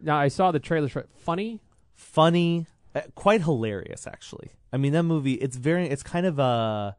[0.00, 0.88] Now I saw the trailer.
[0.88, 1.08] For it.
[1.16, 1.60] Funny.
[1.94, 2.66] funny,
[3.14, 4.52] quite hilarious actually.
[4.72, 6.96] I mean that movie it's very it's kind of a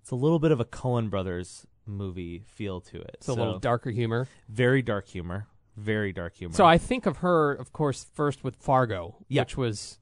[0.00, 3.10] it's a little bit of a Coen brothers movie feel to it.
[3.14, 4.28] It's a little darker humor.
[4.48, 5.46] Very dark humor.
[5.76, 6.54] Very dark humor.
[6.54, 9.42] So I think of her, of course, first with Fargo, Yeah.
[9.42, 9.98] which was,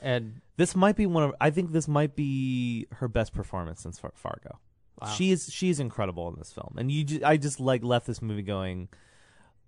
[0.00, 3.98] and this might be one of I think this might be her best performance since
[3.98, 4.58] Far- Fargo.
[5.00, 5.08] Wow.
[5.08, 6.76] She is she is incredible in this film.
[6.78, 8.88] And you ju- I just like left this movie going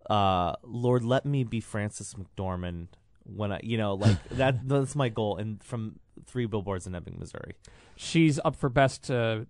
[0.09, 2.89] uh Lord let me be Frances McDormand
[3.25, 7.17] when I you know like that that's my goal and from 3 billboards in Ebbing,
[7.19, 7.55] Missouri.
[7.97, 9.41] she's up for best uh,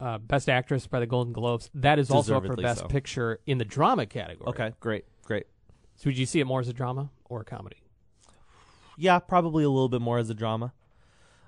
[0.00, 1.70] uh, best actress by the Golden Globes.
[1.74, 2.86] That is also up for Deservedly best so.
[2.86, 4.48] picture in the drama category.
[4.48, 5.04] Okay, great.
[5.24, 5.46] Great.
[5.96, 7.82] So would you see it more as a drama or a comedy?
[8.96, 10.72] Yeah, probably a little bit more as a drama.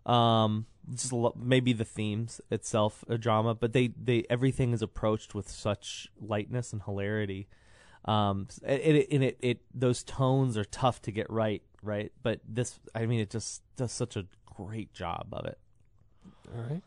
[0.06, 4.82] Um, just a lo- maybe the themes itself a drama, but they they everything is
[4.82, 7.48] approached with such lightness and hilarity.
[8.04, 12.12] Um, it it, and it it those tones are tough to get right, right?
[12.22, 14.26] But this, I mean, it just does such a
[14.56, 15.58] great job of it.
[16.54, 16.82] All right.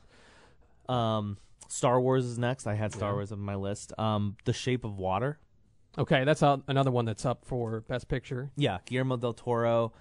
[0.89, 1.37] Um,
[1.67, 2.67] Star Wars is next.
[2.67, 3.15] I had Star Yeah.
[3.15, 3.93] Wars on my list.
[3.97, 5.39] Um, The Shape of Water.
[5.97, 8.51] Okay, that's a, another one that's up for Best Picture.
[8.55, 9.93] Yeah, Guillermo del Toro.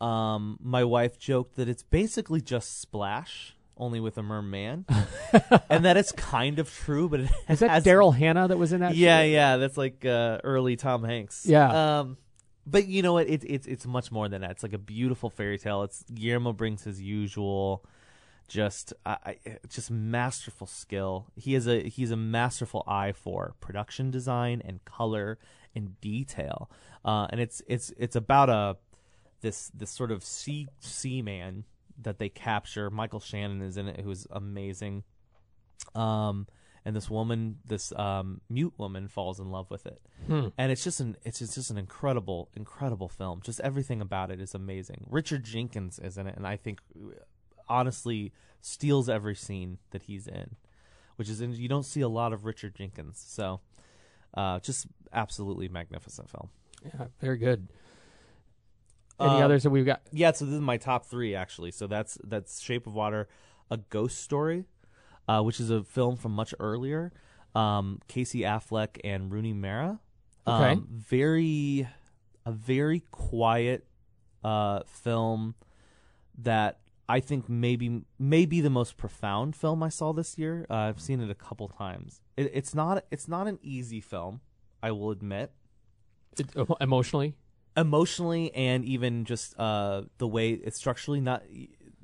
[0.00, 4.84] Um, my wife joked that it's basically just Splash, only with a merman,
[5.70, 7.08] and that it's kind of true.
[7.08, 8.96] But it Is that Daryl Hannah that was in that?
[8.96, 9.30] Yeah, shit?
[9.32, 11.46] yeah, that's like uh, early Tom Hanks.
[11.46, 12.00] Yeah.
[12.00, 12.16] Um,
[12.66, 13.28] but you know what?
[13.28, 14.50] It's it's it's much more than that.
[14.52, 15.82] It's like a beautiful fairy tale.
[15.84, 17.84] It's Guillermo brings his usual,
[18.48, 19.36] just I-
[19.68, 21.26] just masterful skill.
[21.36, 25.38] He has a he's a masterful eye for production design and color
[25.74, 26.70] and detail.
[27.04, 28.76] Uh, and it's it's it's about a
[29.42, 31.64] this this sort of sea sea man
[32.02, 32.90] that they capture.
[32.90, 35.04] Michael Shannon is in it, who's amazing.
[35.94, 36.46] Um,
[36.86, 40.48] and this woman, this um, mute woman, falls in love with it, Hmm.
[40.56, 43.42] and it's just an it's just, just an incredible, incredible film.
[43.42, 45.04] Just everything about it is amazing.
[45.10, 46.80] Richard Jenkins is in it, and I think
[47.68, 50.56] honestly steals every scene that he's in,
[51.16, 53.22] which is in, you don't see a lot of Richard Jenkins.
[53.26, 53.60] So,
[54.34, 56.50] uh, just absolutely magnificent film.
[56.84, 57.68] Yeah, very good.
[59.18, 60.02] Any Uh, others that we've got?
[60.12, 61.70] Yeah, so this is my top three actually.
[61.72, 63.28] So that's that's Shape of Water,
[63.70, 64.66] A Ghost Story,
[65.28, 67.12] uh, which is a film from much earlier.
[67.54, 70.00] Um, Casey Affleck and Rooney Mara.
[70.46, 70.80] Um, Okay.
[70.90, 71.88] Very,
[72.44, 73.86] a very quiet
[74.44, 75.54] uh, film
[76.38, 76.78] that
[77.08, 80.66] I think maybe maybe the most profound film I saw this year.
[80.68, 82.20] Uh, I've seen it a couple times.
[82.36, 84.40] It, it's not it's not an easy film,
[84.82, 85.52] I will admit
[86.38, 86.46] It,
[86.80, 87.34] emotionally.
[87.76, 91.42] emotionally and even just uh, the way it's structurally not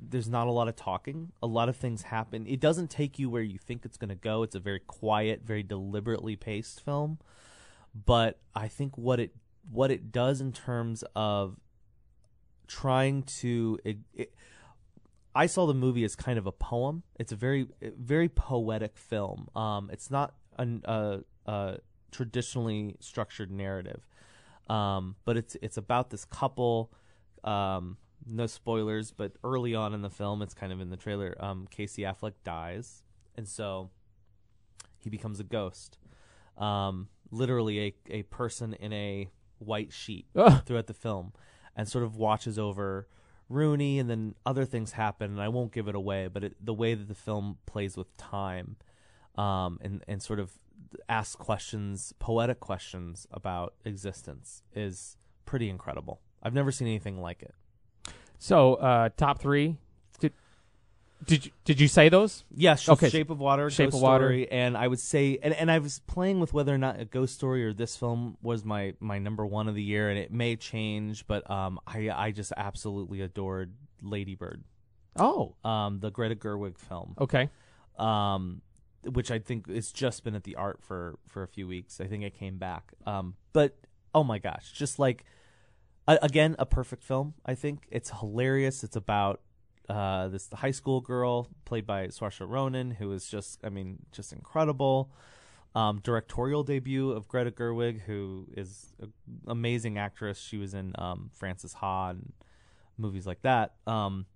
[0.09, 3.29] there's not a lot of talking a lot of things happen it doesn't take you
[3.29, 7.17] where you think it's going to go it's a very quiet very deliberately paced film
[8.05, 9.35] but i think what it
[9.69, 11.57] what it does in terms of
[12.67, 14.33] trying to it, it,
[15.35, 17.03] I saw the movie as kind of a poem.
[17.19, 19.49] It's a very very poetic film.
[19.55, 21.77] Um, it's not an, a, a
[22.11, 24.05] traditionally structured narrative,
[24.69, 26.91] um, but it's it's about this couple.
[27.43, 31.35] Um, no spoilers, but early on in the film, it's kind of in the trailer.
[31.39, 33.03] Um, Casey Affleck dies,
[33.35, 33.89] and so
[34.99, 35.97] he becomes a ghost.
[36.57, 39.29] Um, literally a a person in a
[39.59, 40.63] white sheet Ugh.
[40.65, 41.33] throughout the film,
[41.75, 43.07] and sort of watches over
[43.49, 46.73] Rooney, and then other things happen, and I won't give it away, but it, the
[46.73, 48.77] way that the film plays with time,
[49.35, 50.59] um, and and sort of
[51.09, 56.21] asks questions, poetic questions about existence, is pretty incredible.
[56.41, 57.55] I've never seen anything like it.
[58.39, 59.77] So, uh, top three.
[60.19, 60.33] Did
[61.25, 62.43] did you, did you say those?
[62.53, 63.09] Yes, Okay.
[63.09, 64.25] Shape of Water, Shape Ghost of Water.
[64.25, 67.05] Story, and I would say, and, and I was playing with whether or not a
[67.05, 70.31] Ghost Story or this film was my my number one of the year, and it
[70.31, 74.63] may change, but um, I I just absolutely adored Lady Bird.
[75.17, 77.15] Oh, um, the Greta Gerwig film.
[77.19, 77.49] Okay.
[77.97, 78.61] Um,
[79.05, 82.01] which I think it's just been at the art for for a few weeks.
[82.01, 82.93] I think it came back.
[83.05, 83.77] Um, but
[84.15, 85.25] oh my gosh, just like
[86.07, 87.33] again a perfect film.
[87.45, 88.83] I think it's hilarious.
[88.83, 89.41] It's about
[89.89, 94.31] uh, this high school girl played by Saoirse Ronan, who is just, I mean, just
[94.33, 95.11] incredible.
[95.75, 99.11] Um, directorial debut of Greta Gerwig, who is an
[99.47, 100.39] amazing actress.
[100.39, 102.31] She was in um, Frances Ha and
[102.97, 103.73] movies like that.
[103.87, 104.27] Um,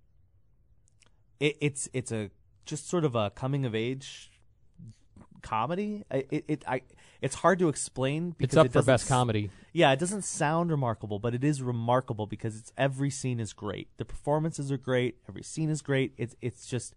[1.38, 2.30] it, it's it's a
[2.66, 4.32] just sort of a coming of age
[5.42, 6.02] comedy.
[6.10, 6.82] I- It, it I
[7.20, 8.28] it's hard to explain.
[8.28, 9.50] It's because up it for best comedy.
[9.72, 13.88] Yeah, it doesn't sound remarkable, but it is remarkable because it's every scene is great.
[13.96, 15.16] The performances are great.
[15.28, 16.14] Every scene is great.
[16.16, 16.94] It's it's just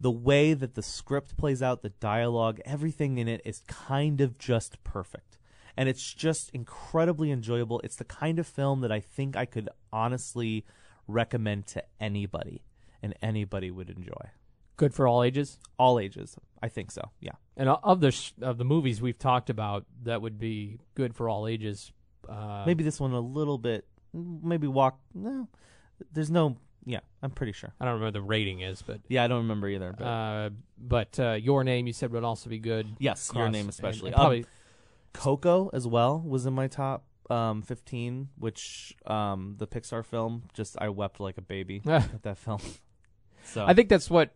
[0.00, 4.36] the way that the script plays out, the dialogue, everything in it is kind of
[4.38, 5.38] just perfect.
[5.76, 7.80] And it's just incredibly enjoyable.
[7.84, 10.66] It's the kind of film that I think I could honestly
[11.06, 12.62] recommend to anybody
[13.00, 14.30] and anybody would enjoy.
[14.76, 15.58] Good for all ages.
[15.78, 17.10] All ages, I think so.
[17.20, 17.32] Yeah.
[17.56, 21.28] And of the sh- of the movies we've talked about, that would be good for
[21.28, 21.92] all ages.
[22.28, 23.84] Uh, maybe this one a little bit
[24.14, 25.48] maybe walk no
[26.12, 29.26] there's no yeah i'm pretty sure I don't remember the rating is, but yeah i
[29.26, 32.86] don't remember either but uh, but uh, your name you said would also be good.
[33.00, 34.46] yes your name and- especially and probably um,
[35.14, 40.76] coco as well was in my top um 15 which um the pixar film just
[40.80, 42.60] i wept like a baby at that film
[43.44, 44.32] so I think that's what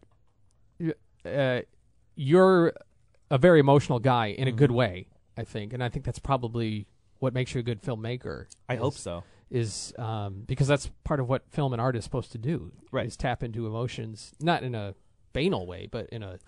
[1.24, 1.61] uh,
[2.15, 2.73] you're
[3.31, 4.77] a very emotional guy in a good Mm-hmm.
[4.78, 5.07] way.
[5.39, 6.86] I think, and I think that's probably
[7.19, 8.47] what makes you a good filmmaker.
[8.69, 9.24] I is- hope so.
[9.51, 12.73] Is um, because that's part of what film and art is supposed to do.
[12.90, 13.07] Right.
[13.07, 14.94] Is tap into emotions, not in a
[15.32, 16.39] banal way, but in a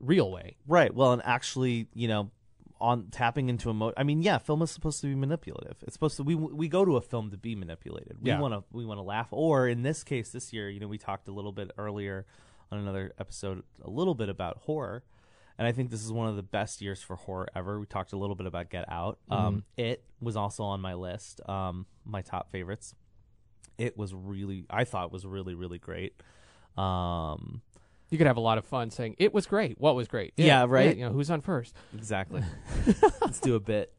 [0.00, 0.56] real way.
[0.66, 0.92] Right.
[0.94, 2.30] Well, and actually, you know,
[2.78, 3.94] on tapping into emotion.
[3.96, 5.78] I mean, yeah, film is supposed to be manipulative.
[5.82, 6.24] It's supposed to.
[6.24, 8.18] We we go to a film to be manipulated.
[8.20, 8.38] We Yeah.
[8.40, 9.28] want to we want to laugh.
[9.30, 12.26] Or in this case, this year, you know, we talked a little bit earlier
[12.70, 15.04] on another episode, a little bit about horror,
[15.58, 17.80] and I think this is one of the best years for horror ever.
[17.80, 19.18] We talked a little bit about Get Out.
[19.30, 22.94] Um, It was also on my list, um, my top favorites.
[23.78, 26.14] It was really, I thought was really, really great.
[26.76, 27.62] Um,
[28.10, 29.80] You could have a lot of fun saying it was great.
[29.80, 30.34] What was great?
[30.36, 30.96] Yeah, right.
[30.96, 31.74] you know who's on first?
[31.94, 32.42] Exactly.
[33.20, 33.92] Let's do a bit.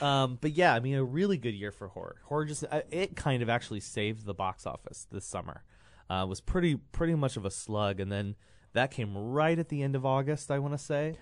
[0.00, 2.16] Um, but yeah, I mean, a really good year for horror.
[2.24, 5.64] Horror just uh, it kind of actually saved the box office this summer.
[6.08, 8.36] Uh, was pretty pretty much of a slug, and then
[8.74, 11.14] that came right at the end of August, I want to say.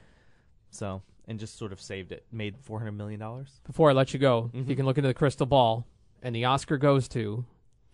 [0.71, 2.27] So and just sort of saved it.
[2.31, 3.61] Made four hundred million dollars.
[3.67, 4.69] Before I let you go, Mm-hmm.
[4.69, 5.87] you can look into the crystal ball,
[6.23, 7.45] and the Oscar goes to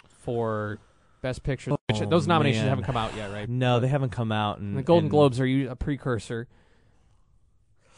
[0.08, 0.78] for
[1.22, 1.72] Best Picture.
[1.92, 2.70] Oh, those nominations man.
[2.70, 3.48] haven't come out yet, right?
[3.48, 4.58] No, they haven't come out.
[4.58, 6.48] And the Golden and- Globes are a precursor.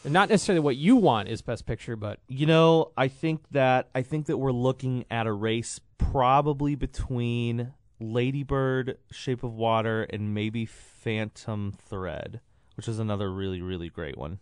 [0.04, 3.88] And not necessarily what you want is Best Picture, but You know, I think that
[3.94, 7.72] I think that we're looking at a race probably between
[8.02, 12.40] Lady Bird, Shape of Water, and maybe Phantom Thread,
[12.76, 14.38] which is another really really great one.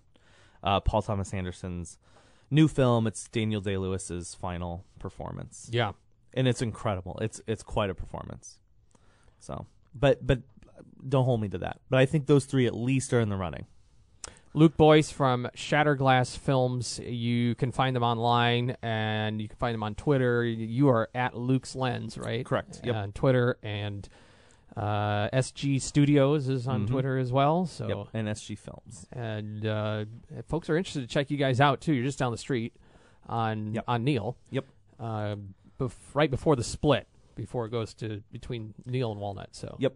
[0.62, 1.98] Uh, Paul Thomas Anderson's
[2.50, 3.06] new film.
[3.06, 5.68] It's Daniel Day Lewis's final performance.
[5.72, 5.92] Yeah.
[6.34, 7.18] and it's incredible.
[7.22, 8.58] It's it's quite a performance.
[9.38, 10.40] So, but but
[11.08, 11.80] don't hold me to that.
[11.88, 13.66] But I think those three at least are in the running.
[14.52, 16.98] Luke Boyce from Shatterglass Films.
[17.04, 20.44] You can find them online and you can find them on Twitter.
[20.44, 22.44] You are at Luke's Lens, right?
[22.44, 22.80] Correct.
[22.82, 22.94] Yep.
[22.96, 24.08] On Twitter and
[24.76, 26.90] uh, SG Studios is on Mhm.
[26.90, 27.66] Twitter as well.
[27.66, 29.06] So Yep, and SG Films.
[29.12, 30.04] And uh,
[30.48, 31.92] folks are interested to check you guys out too.
[31.92, 32.74] You're just down the street
[33.28, 34.36] on on Neil.
[34.50, 34.64] Yep.
[34.98, 35.36] Uh,
[35.78, 37.06] bef- right before the split,
[37.36, 39.54] before it goes to between Neil and Walnut.
[39.54, 39.94] So Yep.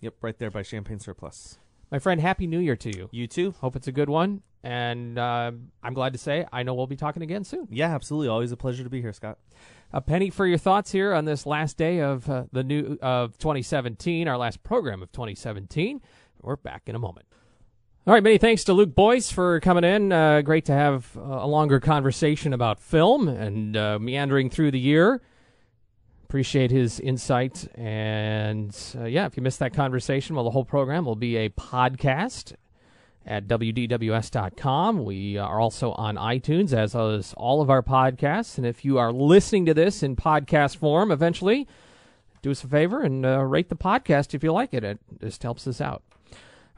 [0.00, 1.58] Yep, right there by Champaign Surplus.
[1.90, 3.08] My friend, Happy New Year to you.
[3.12, 3.54] You too.
[3.60, 4.42] Hope it's a good one.
[4.62, 5.52] And uh,
[5.82, 7.68] I'm glad to say I know we'll be talking again soon.
[7.70, 8.28] Yeah, absolutely.
[8.28, 9.38] Always a pleasure to be here, Scott.
[9.92, 13.38] A penny for your thoughts here on this last day of uh, the new of
[13.38, 16.02] 2017, our last program of 2017.
[16.42, 17.26] We're back in a moment.
[18.06, 20.12] All right, many thanks to Luke Boyce for coming in.
[20.12, 24.80] Uh, great to have uh, a longer conversation about film and uh, meandering through the
[24.80, 25.22] year.
[26.28, 27.66] Appreciate his insight.
[27.74, 31.48] And uh, yeah, if you missed that conversation, well, the whole program will be a
[31.48, 32.52] podcast
[33.24, 35.04] at WDWS.com.
[35.04, 38.58] We are also on iTunes, as is all of our podcasts.
[38.58, 41.66] And if you are listening to this in podcast form eventually,
[42.42, 44.84] do us a favor and uh, rate the podcast if you like it.
[44.84, 46.02] It just helps us out.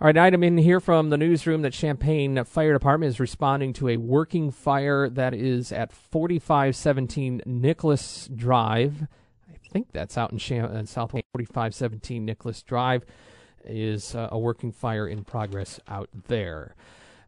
[0.01, 3.89] All right, item in here from the newsroom that Champaign Fire Department is responding to
[3.89, 9.09] a working fire that is at 4517 Nicholas Drive.
[9.71, 13.05] Think that's out in Cham- uh, South 4517 Nicholas Drive
[13.65, 16.75] is uh, a working fire in progress out there.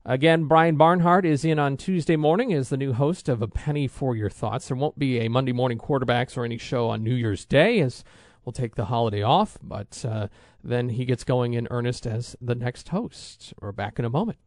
[0.05, 3.87] Again, Brian Barnhart is in on Tuesday morning as the new host of A Penny
[3.87, 4.67] for Your Thoughts.
[4.67, 8.03] There won't be a Monday morning quarterbacks or any show on New Year's Day as
[8.45, 10.27] we'll take the holiday off, but uh,
[10.65, 13.55] then he gets going in earnest as the next host.
[13.61, 14.39] We're back in a moment.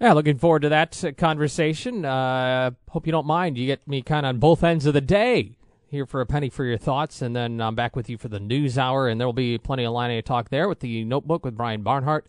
[0.00, 2.06] Yeah, looking forward to that uh, conversation.
[2.06, 3.58] Uh, hope you don't mind.
[3.58, 5.56] You get me kind of on both ends of the day
[5.90, 8.38] here for a penny for your thoughts, and then I'm back with you for the
[8.38, 11.56] news hour, and there will be plenty of Illini talk there with the notebook with
[11.56, 12.26] Brian Barnhart.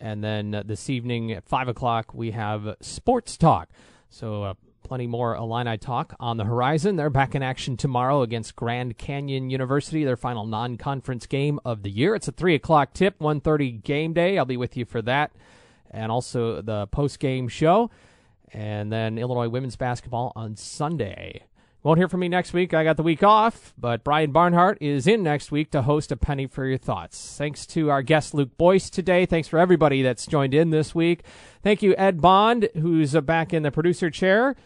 [0.00, 3.68] And then uh, this evening at 5 o'clock, we have sports talk.
[4.08, 6.96] So uh, plenty more Illini talk on the horizon.
[6.96, 11.90] They're back in action tomorrow against Grand Canyon University, their final non-conference game of the
[11.90, 12.14] year.
[12.14, 14.38] It's a 3 o'clock tip, 1.30 game day.
[14.38, 15.32] I'll be with you for that.
[15.90, 17.90] And also the post-game show.
[18.52, 21.42] And then Illinois women's basketball on Sunday.
[21.82, 22.74] Won't hear from me next week.
[22.74, 26.16] I got the week off, but Brian Barnhart is in next week to host a
[26.16, 27.36] penny for your thoughts.
[27.38, 29.24] Thanks to our guest Luke Boyce today.
[29.24, 31.22] Thanks for everybody that's joined in this week.
[31.62, 34.56] Thank you, Ed Bond, who's back in the producer chair.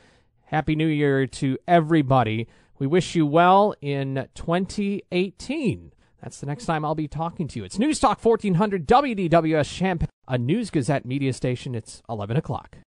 [0.47, 2.49] Happy New Year to everybody.
[2.78, 5.93] We wish you well in 2018.
[6.23, 7.65] That's the next time I'll be talking to you.
[7.65, 11.74] It's News Talk 1400 WDWS a News Gazette media station.
[11.74, 12.78] It's 11 o'clock.